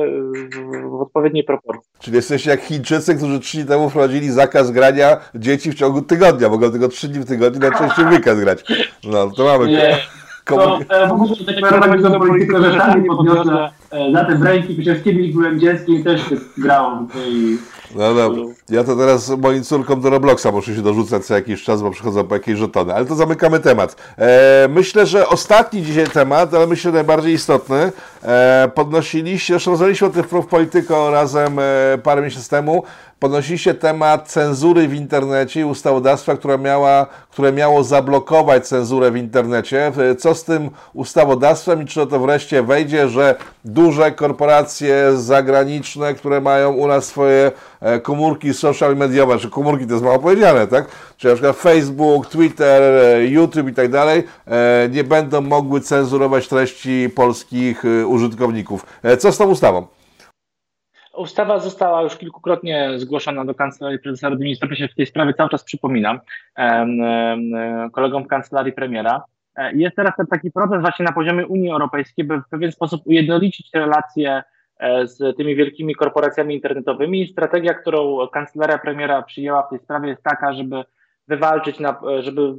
[0.89, 1.91] w, odpowiedniej proporcji.
[1.99, 6.49] Czyli jesteście jak Chińczycy, którzy trzy dni temu wprowadzili zakaz grania dzieci w ciągu tygodnia,
[6.49, 8.63] mogą tylko trzy dni w tygodniu najczęściej weekend grać.
[9.03, 9.67] No, to mamy...
[9.67, 9.97] Nie.
[10.47, 15.03] To, e, w ogóle tak taką politykę, że sami podniosę e, za te ręki, przecież
[15.03, 16.21] kiedyś byłem dzieckiem też
[16.57, 17.07] grałem.
[17.27, 17.57] I...
[17.95, 21.81] No dobra, ja to teraz moim córkom do Robloxa muszę się dorzucać co jakiś czas,
[21.81, 23.95] bo przychodzą po jakieś żetony, ale to zamykamy temat.
[24.17, 27.91] E, myślę, że ostatni dzisiaj temat, ale myślę najbardziej istotny,
[28.23, 31.63] e, podnosiliście, zresztą rozmawialiśmy o tym w Polityko razem e,
[32.03, 32.83] parę miesięcy temu,
[33.19, 39.91] podnosiliście temat cenzury w internecie i ustawodawstwa, które, miała, które miało zablokować cenzurę w internecie.
[40.19, 46.73] Co z tym ustawodawstwem i czy to wreszcie wejdzie, że duże korporacje zagraniczne, które mają
[46.73, 47.51] u nas swoje
[47.81, 50.87] e, komórki social mediowe, czy komórki to jest mało powiedziane, tak?
[51.17, 56.47] Czy na przykład Facebook, Twitter, e, YouTube i tak dalej, e, nie będą mogły cenzurować
[56.47, 58.85] treści polskich użytkowników.
[59.19, 59.96] Co z tą ustawą?
[61.17, 64.77] Ustawa została już kilkukrotnie zgłoszona do Kancelarii Prezesa Rady Ministrów.
[64.77, 66.19] Się w tej sprawie cały czas przypominam
[67.91, 69.23] kolegom w Kancelarii Premiera.
[69.57, 73.01] E, jest teraz ten taki proces właśnie na poziomie Unii Europejskiej, by w pewien sposób
[73.05, 74.43] ujednolicić relacje
[74.79, 77.27] e, z tymi wielkimi korporacjami internetowymi.
[77.27, 80.83] Strategia, którą Kancelaria Premiera przyjęła w tej sprawie jest taka, żeby
[81.27, 82.53] wywalczyć, na, żeby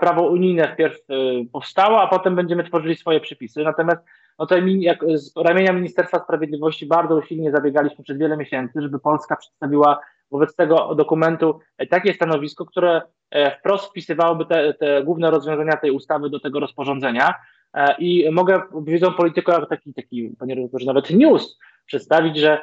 [0.00, 1.14] prawo unijne wpierw e,
[1.52, 3.62] powstało, a potem będziemy tworzyli swoje przepisy.
[3.62, 4.00] Natomiast
[4.38, 9.36] no to jak z ramienia Ministerstwa Sprawiedliwości bardzo usilnie zabiegaliśmy przez wiele miesięcy, żeby Polska
[9.36, 11.60] przedstawiła wobec tego dokumentu
[11.90, 17.34] takie stanowisko, które e, wprost wpisywałoby te, te główne rozwiązania tej ustawy do tego rozporządzenia.
[17.74, 22.62] E, I mogę, wiedzą polityką, jako taki, taki, panie redaktorze, nawet news przedstawić, że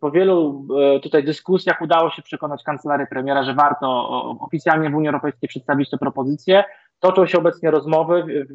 [0.00, 5.08] po wielu e, tutaj dyskusjach udało się przekonać kancelarię premiera, że warto oficjalnie w Unii
[5.08, 6.64] Europejskiej przedstawić tę propozycję.
[7.00, 8.46] Toczą się obecnie rozmowy,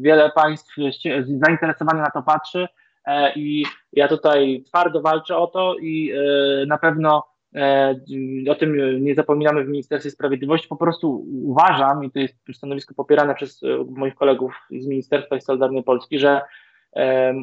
[0.00, 0.74] wiele państw
[1.46, 2.68] zainteresowanie na to patrzy
[3.36, 6.12] i ja tutaj twardo walczę o to i
[6.66, 7.94] na pewno E,
[8.50, 10.68] o tym nie zapominamy w Ministerstwie Sprawiedliwości.
[10.68, 15.40] Po prostu uważam, i to jest stanowisko popierane przez e, moich kolegów z Ministerstwa i
[15.40, 16.40] Solidarnej Polski, że
[16.96, 17.34] e,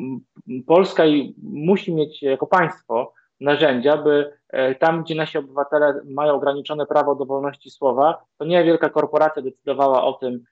[0.67, 1.03] Polska
[1.43, 4.33] musi mieć jako państwo narzędzia, by
[4.79, 10.03] tam, gdzie nasi obywatele mają ograniczone prawo do wolności słowa, to nie wielka korporacja decydowała
[10.03, 10.43] o tym,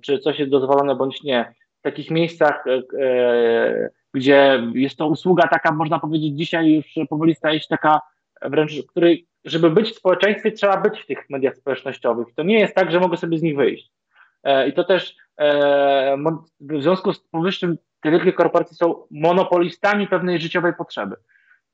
[0.00, 1.54] czy coś jest dozwolone bądź nie.
[1.78, 2.64] W takich miejscach,
[4.14, 8.00] gdzie jest to usługa taka, można powiedzieć, dzisiaj już powoli staje się taka
[8.42, 8.72] wręcz
[9.44, 12.26] żeby być w społeczeństwie, trzeba być w tych mediach społecznościowych.
[12.36, 13.90] To nie jest tak, że mogę sobie z nich wyjść.
[14.44, 16.16] E, I to też e,
[16.60, 21.16] w związku z powyższym te wielkie korporacje są monopolistami pewnej życiowej potrzeby.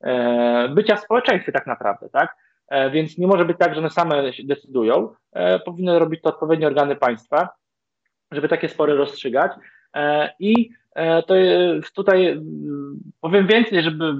[0.05, 2.37] E, bycia w społeczeństwie tak naprawdę, tak?
[2.69, 5.15] E, więc nie może być tak, że one same decydują.
[5.33, 7.49] E, powinny robić to odpowiednie organy państwa,
[8.33, 9.53] żeby takie spory rozstrzygać.
[10.39, 10.71] I
[11.27, 11.35] to
[11.95, 12.41] tutaj
[13.21, 14.15] powiem więcej, żeby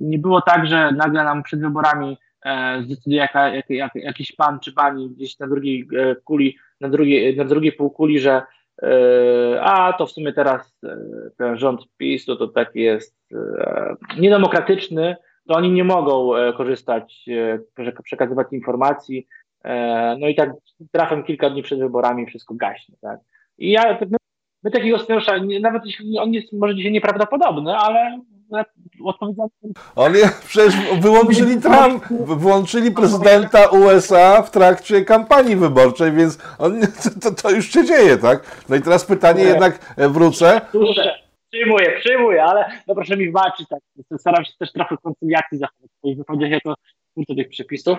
[0.00, 2.18] nie było tak, że nagle nam przed wyborami
[2.84, 5.88] zdecyduje jaka, jak, jak, jakiś pan czy pani gdzieś na drugiej
[6.24, 8.42] kuli, na drugiej, na drugiej półkuli, że
[9.60, 10.78] a to w sumie teraz
[11.38, 13.16] ten rząd PiSu to taki jest
[14.18, 15.16] niedemokratyczny,
[15.50, 17.28] to oni nie mogą e, korzystać,
[17.78, 19.26] e, przekazywać informacji.
[19.64, 20.50] E, no i tak
[20.92, 22.94] trafem kilka dni przed wyborami wszystko gaśnie.
[23.00, 23.20] Tak?
[23.58, 24.16] I ja, my,
[24.64, 28.20] my takiego scenariusza, nawet jeśli on jest może dzisiaj nieprawdopodobny, ale
[29.04, 29.50] odpowiedzialny.
[29.96, 36.80] Oni przecież wyłączyli Trump, wyłączyli prezydenta USA w trakcie kampanii wyborczej, więc on,
[37.22, 38.64] to, to już się dzieje, tak?
[38.68, 40.60] No i teraz pytanie jednak wrócę.
[41.52, 43.78] Przyjmuję, przyjmuję, ale no proszę mi wybaczyć, tak.
[44.18, 46.74] Staram się też trochę koncyliacji zachować w swoich wypowiedziach jako
[47.12, 47.98] twórcy tych przepisów,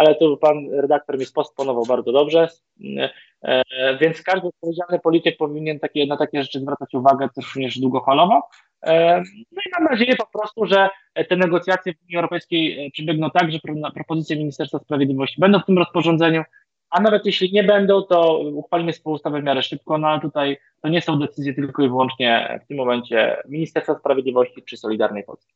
[0.00, 2.48] ale tu pan redaktor mi postponował bardzo dobrze,
[3.42, 8.42] e, więc każdy odpowiedzialny polityk powinien takie, na takie rzeczy zwracać uwagę też również długofalowo.
[8.82, 9.22] E,
[9.52, 10.88] no i mam nadzieję po prostu, że
[11.28, 13.58] te negocjacje w Unii Europejskiej e, przebiegną tak, że
[13.94, 16.42] propozycje Ministerstwa Sprawiedliwości będą w tym rozporządzeniu,
[16.90, 20.88] a nawet jeśli nie będą, to uchwalimy ustawę w miarę szybko, no ale tutaj to
[20.88, 25.54] nie są decyzje tylko i wyłącznie w tym momencie Ministerstwa Sprawiedliwości czy Solidarnej Polski.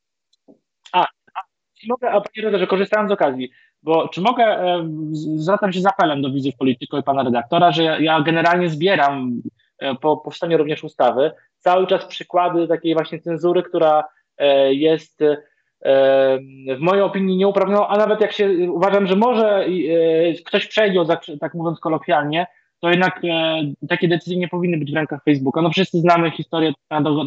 [0.93, 1.41] A, a
[1.89, 3.51] mogę, a panie redaktorze, korzystając z okazji,
[3.85, 7.83] bo czy mogę, e, zwracam się z apelem do widzów Polityko i pana redaktora, że
[7.83, 9.43] ja, ja generalnie zbieram
[9.79, 14.05] e, po powstaniu również ustawy cały czas przykłady takiej właśnie cenzury, która
[14.39, 15.21] e, jest
[16.77, 19.67] w mojej opinii nieuprawnioną, a nawet jak się uważam, że może
[20.47, 21.07] ktoś przegiął,
[21.41, 22.47] tak mówiąc kolokwialnie,
[22.81, 23.23] to jednak
[23.89, 25.63] takie decyzje nie powinny być w rękach Facebooka.
[25.63, 26.73] No wszyscy znamy historię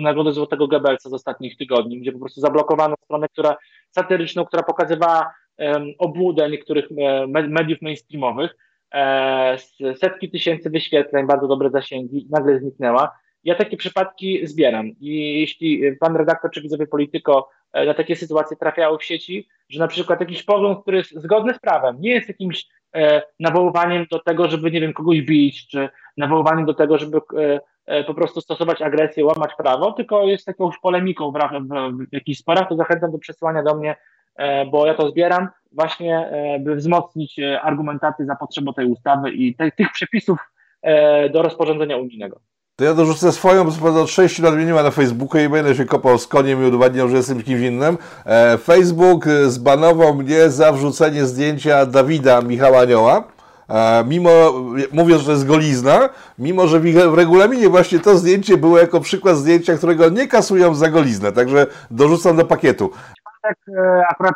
[0.02, 3.58] Nagrody Złotego Goebbelsa z ostatnich tygodni, gdzie po prostu zablokowano stronę, która
[3.92, 5.34] satyryczną, która pokazywała
[5.98, 8.56] obłudę niektórych e, mediów mainstreamowych,
[8.94, 9.58] e,
[9.96, 13.12] setki tysięcy wyświetleń, bardzo dobre zasięgi, nagle zniknęła.
[13.44, 18.58] Ja takie przypadki zbieram i jeśli pan redaktor czy widzowie Polityko e, na takie sytuacje
[18.58, 22.28] trafiały w sieci, że na przykład jakiś pogląd, który jest zgodny z prawem, nie jest
[22.28, 22.66] jakimś
[23.40, 27.22] nawoływaniem do tego, żeby, nie wiem, kogoś bić, czy nawoływaniem do tego, żeby
[28.08, 32.70] po prostu stosować agresję, łamać prawo, tylko jest jakąś polemiką w, w, w jakichś sporach,
[32.70, 33.96] to zachęcam do przesyłania do mnie,
[34.72, 39.72] bo ja to zbieram właśnie, e, by wzmocnić argumentację za potrzebą tej ustawy i te,
[39.72, 40.38] tych przepisów
[41.34, 42.40] do rozporządzenia unijnego.
[42.80, 46.18] To ja dorzucę swoją, bo od 6 lat mnie na Facebooku i będę się kopał
[46.18, 47.98] z koniem i udowadniał, że jestem kimś innym.
[48.26, 53.24] E, Facebook e, zbanował mnie za wrzucenie zdjęcia Dawida Michała Anioła.
[53.70, 54.30] E, mimo,
[54.92, 56.10] mówiąc, że jest golizna,
[56.40, 60.90] mimo, że w regulaminie właśnie to zdjęcie było jako przykład zdjęcia, którego nie kasują za
[60.90, 62.92] goliznę, także dorzucam do pakietu.
[63.48, 63.58] Tak,
[64.10, 64.34] akurat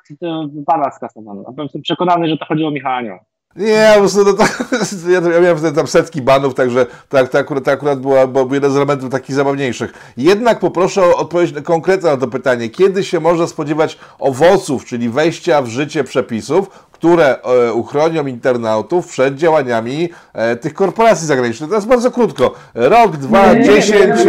[0.65, 1.53] pana skasowano.
[1.57, 3.19] Jestem przekonany, że to chodziło o Michała Anioła.
[3.55, 4.43] Nie, po prostu no to,
[5.11, 8.53] ja, ja miałem wtedy tam setki banów, także tak, to, akurat, to akurat była, był
[8.53, 10.13] jeden z elementów takich zabawniejszych.
[10.17, 12.69] Jednak poproszę o odpowiedź konkretną na to pytanie.
[12.69, 19.35] Kiedy się można spodziewać owoców, czyli wejścia w życie przepisów, które e, uchronią internautów przed
[19.35, 21.69] działaniami e, tych korporacji zagranicznych?
[21.69, 22.53] Teraz bardzo krótko.
[22.75, 24.19] Rok, dwa, dziesięć...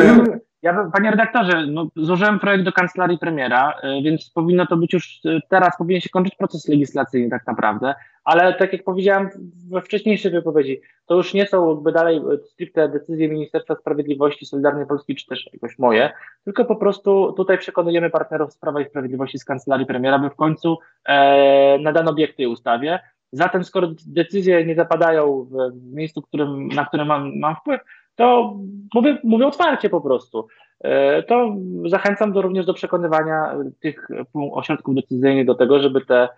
[0.62, 5.20] Ja, panie redaktorze, no, złożyłem projekt do kancelarii premiera, e, więc powinno to być już
[5.48, 7.94] teraz, powinien się kończyć proces legislacyjny tak naprawdę
[8.24, 9.28] ale tak jak powiedziałem
[9.70, 15.14] we wcześniejszej wypowiedzi, to już nie są jakby dalej stricte decyzje Ministerstwa Sprawiedliwości, Solidarnej Polski,
[15.14, 16.10] czy też jakoś moje,
[16.44, 20.36] tylko po prostu tutaj przekonujemy partnerów z Prawa i Sprawiedliwości z Kancelarii Premiera, by w
[20.36, 23.00] końcu e, nadano obiekt tej ustawie.
[23.32, 27.80] Zatem skoro decyzje nie zapadają w miejscu, którym, na które mam, mam wpływ,
[28.22, 28.56] to
[28.94, 30.46] mówię, mówię otwarcie po prostu.
[30.82, 31.56] E, to
[31.86, 34.08] zachęcam do, również do przekonywania tych
[34.52, 36.28] ośrodków decyzyjnych do tego, żeby te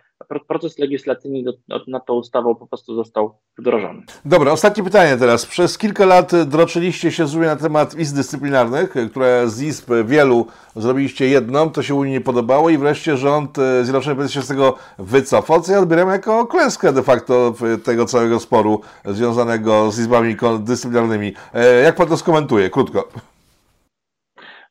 [0.49, 1.53] proces legislacyjny
[1.89, 4.03] nad tą ustawą po prostu został wdrożony.
[4.25, 5.47] Dobra, ostatnie pytanie teraz.
[5.47, 11.29] Przez kilka lat droczyliście się z na temat izb dyscyplinarnych, które z izb wielu zrobiliście
[11.29, 15.61] jedną, to się Unii nie podobało i wreszcie rząd e, Zjednoczony się z tego wycofał,
[15.61, 21.33] co ja odbieram jako klęskę de facto tego całego sporu związanego z izbami dyscyplinarnymi.
[21.55, 22.71] E, jak pan to skomentuje?
[22.71, 23.09] Krótko.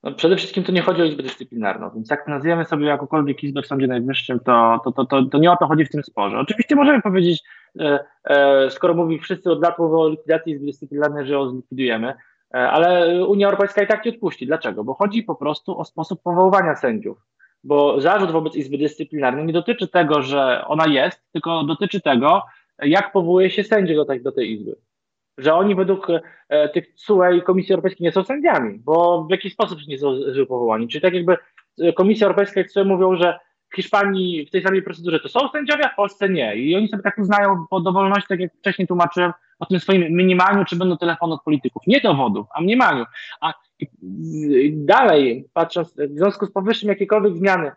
[0.03, 3.61] No przede wszystkim to nie chodzi o Izbę Dyscyplinarną, więc jak nazwiemy sobie jakąkolwiek Izbę
[3.61, 6.39] w Sądzie Najwyższym, to, to, to, to, to nie o to chodzi w tym sporze.
[6.39, 7.43] Oczywiście możemy powiedzieć,
[7.79, 12.13] e, e, skoro mówi wszyscy od lat mówią o likwidacji Izby Dyscyplinarnej, że ją zlikwidujemy,
[12.53, 14.47] e, ale Unia Europejska i tak nie odpuści.
[14.47, 14.83] Dlaczego?
[14.83, 17.17] Bo chodzi po prostu o sposób powoływania sędziów.
[17.63, 22.41] Bo zarzut wobec Izby Dyscyplinarnej nie dotyczy tego, że ona jest, tylko dotyczy tego,
[22.79, 24.75] jak powołuje się sędziów do tej, do tej Izby.
[25.37, 26.07] Że oni według
[26.49, 30.15] e, tych CUE i Komisji Europejskiej nie są sędziami, bo w jakiś sposób nie są
[30.47, 30.87] powołani.
[30.87, 31.37] Czyli tak jakby
[31.81, 33.39] e, Komisja Europejska i CUE mówią, że
[33.73, 36.55] w Hiszpanii w tej samej procedurze to są sędziowie, a w Polsce nie.
[36.55, 40.65] I oni sobie tak uznają po dowolności, tak jak wcześniej tłumaczyłem, o tym swoim mniemaniu,
[40.65, 41.83] czy będą telefony od polityków.
[41.87, 43.05] Nie dowodów, a mniemaniu.
[43.41, 43.53] A
[44.71, 47.71] dalej, patrząc, w związku z powyższym jakiekolwiek zmiany,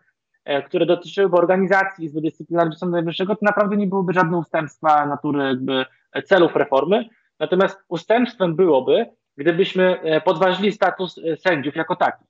[0.45, 5.43] e, które dotyczyłyby organizacji Izby Dyscyplinarnej Sądu Najwyższego, to naprawdę nie byłoby żadne ustępstwa natury
[5.43, 5.85] jakby
[6.25, 7.09] celów reformy.
[7.39, 9.05] Natomiast ustępstwem byłoby,
[9.37, 12.23] gdybyśmy e, podważyli status e, sędziów jako taki.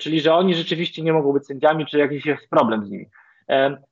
[0.00, 3.06] Czyli, że oni rzeczywiście nie mogą być sędziami, czy jakiś jest problem z nimi.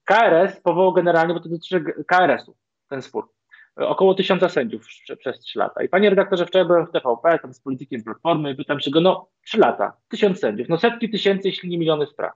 [0.04, 2.56] KRS powołał generalnie, bo to dotyczy KRS-u,
[2.88, 3.28] ten spór
[3.76, 4.86] około tysiąca sędziów
[5.18, 5.82] przez trzy lata.
[5.82, 9.28] I panie redaktorze, wczoraj byłem w TVP, tam z politykiem Platformy, pytam się go, no
[9.44, 12.32] trzy lata, tysiąc sędziów, no setki tysięcy, jeśli nie miliony spraw.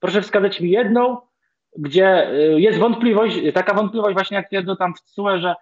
[0.00, 1.16] Proszę wskazać mi jedną,
[1.76, 5.54] gdzie jest wątpliwość, taka wątpliwość właśnie jak twierdzą tam w CUE, że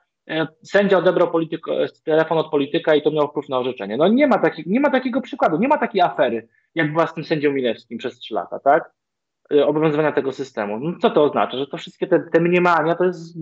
[0.63, 3.97] sędzia odebrał polityko, telefon od polityka i to miał wpływ na orzeczenie.
[3.97, 7.15] No nie ma, taki, nie ma takiego przykładu, nie ma takiej afery, jak była z
[7.15, 8.91] tym sędzią Milewskim przez trzy lata, tak?
[9.53, 10.79] Y, obowiązywania tego systemu.
[10.81, 11.59] No co to oznacza?
[11.59, 13.39] Że to wszystkie te, te mniemania to jest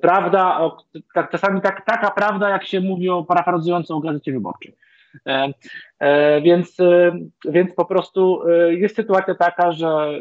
[0.00, 0.70] prawda,
[1.14, 4.76] tak, czasami tak, taka prawda, jak się mówi o parafrazując o gazecie wyborczej.
[5.98, 10.18] E, więc, e, więc po prostu e, jest sytuacja taka, że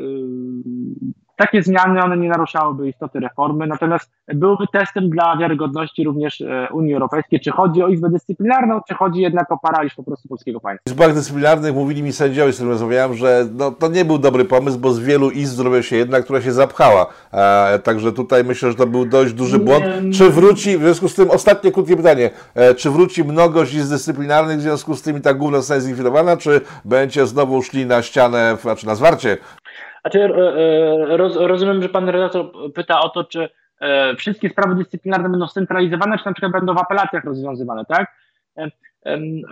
[1.41, 6.93] takie zmiany, one nie naruszałyby istoty reformy, natomiast byłyby testem dla wiarygodności również e, Unii
[6.93, 10.89] Europejskiej, czy chodzi o Izbę Dyscyplinarną, czy chodzi jednak o paraliż po prostu polskiego państwa.
[10.89, 14.45] W Izbach Dyscyplinarnych mówili mi sędziowie, z którymi rozmawiałem, że no, to nie był dobry
[14.45, 17.05] pomysł, bo z wielu izb zrobiła się jedna, która się zapchała.
[17.31, 19.85] E, także tutaj myślę, że to był dość duży błąd.
[20.13, 24.57] Czy wróci, w związku z tym, ostatnie krótkie pytanie, e, czy wróci mnogość izb dyscyplinarnych
[24.57, 28.57] w związku z tym i ta główna zostanie zlikwidowana, czy będzie znowu szli na ścianę,
[28.61, 29.37] znaczy na zwarcie
[30.01, 30.27] znaczy,
[31.07, 33.49] roz, rozumiem, że pan redaktor pyta o to, czy
[33.79, 38.21] e, wszystkie sprawy dyscyplinarne będą scentralizowane, czy na przykład będą w apelacjach rozwiązywane, tak?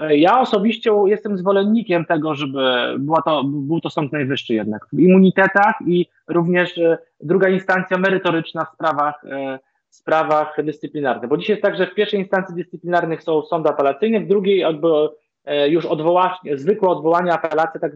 [0.10, 2.60] Ja osobiście jestem zwolennikiem tego, żeby
[3.00, 6.80] była to, był to Sąd Najwyższy jednak w immunitetach i również
[7.22, 9.22] druga instancja merytoryczna w sprawach,
[9.90, 11.30] w sprawach dyscyplinarnych.
[11.30, 14.88] Bo dzisiaj jest tak, że w pierwszej instancji dyscyplinarnych są sądy apelacyjne, w drugiej jakby
[15.68, 17.92] już odwołanie, zwykłe odwołanie, apelacja, tak,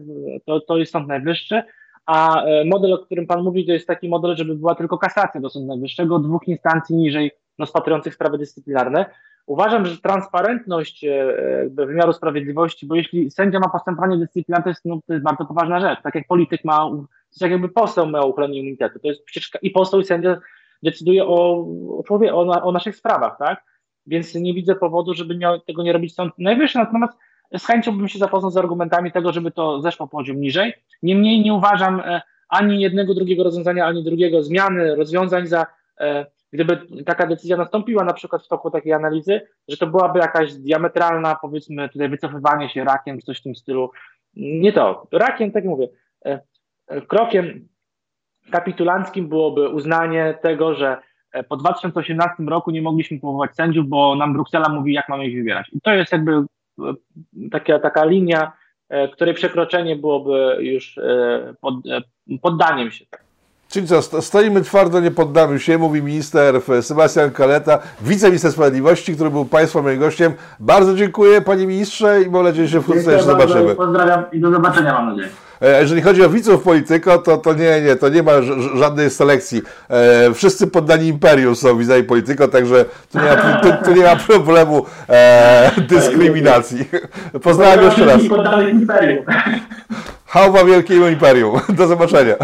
[0.46, 1.62] to, to jest Sąd Najwyższy,
[2.06, 5.40] a e, model, o którym Pan mówi, to jest taki model, żeby była tylko kasacja
[5.40, 9.06] do Sądu Najwyższego, dwóch instancji niżej rozpatrujących sprawy dyscyplinarne.
[9.46, 11.36] Uważam, że transparentność e,
[11.68, 15.80] wymiaru sprawiedliwości, bo jeśli sędzia ma postępowanie dyscyplinarne, to jest, no, to jest bardzo poważna
[15.80, 16.02] rzecz.
[16.02, 18.98] Tak jak polityk ma, to jest jak jakby poseł miał uchylenie immunitetu.
[18.98, 20.40] To jest przecież i poseł i sędzia
[20.82, 21.66] decyduje o,
[22.08, 23.64] o, o, o naszych sprawach, tak?
[24.06, 26.78] Więc nie widzę powodu, żeby miał, tego nie robić Sąd Najwyższy.
[26.78, 27.18] Natomiast
[27.58, 30.74] z chęcią bym się zapoznał z argumentami tego, żeby to zeszło poziom niżej.
[31.02, 35.66] Niemniej nie uważam e, ani jednego, drugiego rozwiązania, ani drugiego zmiany rozwiązań za,
[36.00, 40.54] e, gdyby taka decyzja nastąpiła na przykład w toku takiej analizy, że to byłaby jakaś
[40.54, 43.90] diametralna, powiedzmy tutaj wycofywanie się rakiem, coś w tym stylu.
[44.36, 45.06] Nie to.
[45.12, 45.88] Rakiem, tak mówię,
[46.24, 46.40] e,
[47.08, 47.68] krokiem
[48.50, 50.96] kapitulanckim byłoby uznanie tego, że
[51.48, 55.68] po 2018 roku nie mogliśmy powołać sędziów, bo nam Bruksela mówi, jak mamy ich wybierać.
[55.72, 56.44] I to jest jakby
[57.50, 58.52] taka, taka linia,
[58.88, 62.00] e, której przekroczenie byłoby już e, pod, e,
[62.42, 63.04] poddaniem się.
[63.74, 69.44] Czyli co, stoimy twardo, nie poddamy się, mówi minister Sebastian Kaleta, wiceminister sprawiedliwości, który był
[69.44, 70.32] Państwa moim gościem.
[70.60, 73.74] Bardzo dziękuję Panie Ministrze i mam nadzieję, że wkrótce jeszcze zobaczymy.
[73.74, 75.28] Pozdrawiam i do zobaczenia mam nadzieję.
[75.60, 78.32] E, jeżeli chodzi o widzów Polityko, to, to nie, nie, to nie ma
[78.74, 79.62] żadnej selekcji.
[79.88, 84.16] E, wszyscy poddani imperium są widzami Polityko, także tu nie ma, tu, tu nie ma
[84.16, 86.88] problemu e, dyskryminacji.
[87.42, 88.20] Pozdrawiam jeszcze raz.
[90.26, 91.60] Hałwa Wielkiego Imperium.
[91.68, 92.34] Do zobaczenia.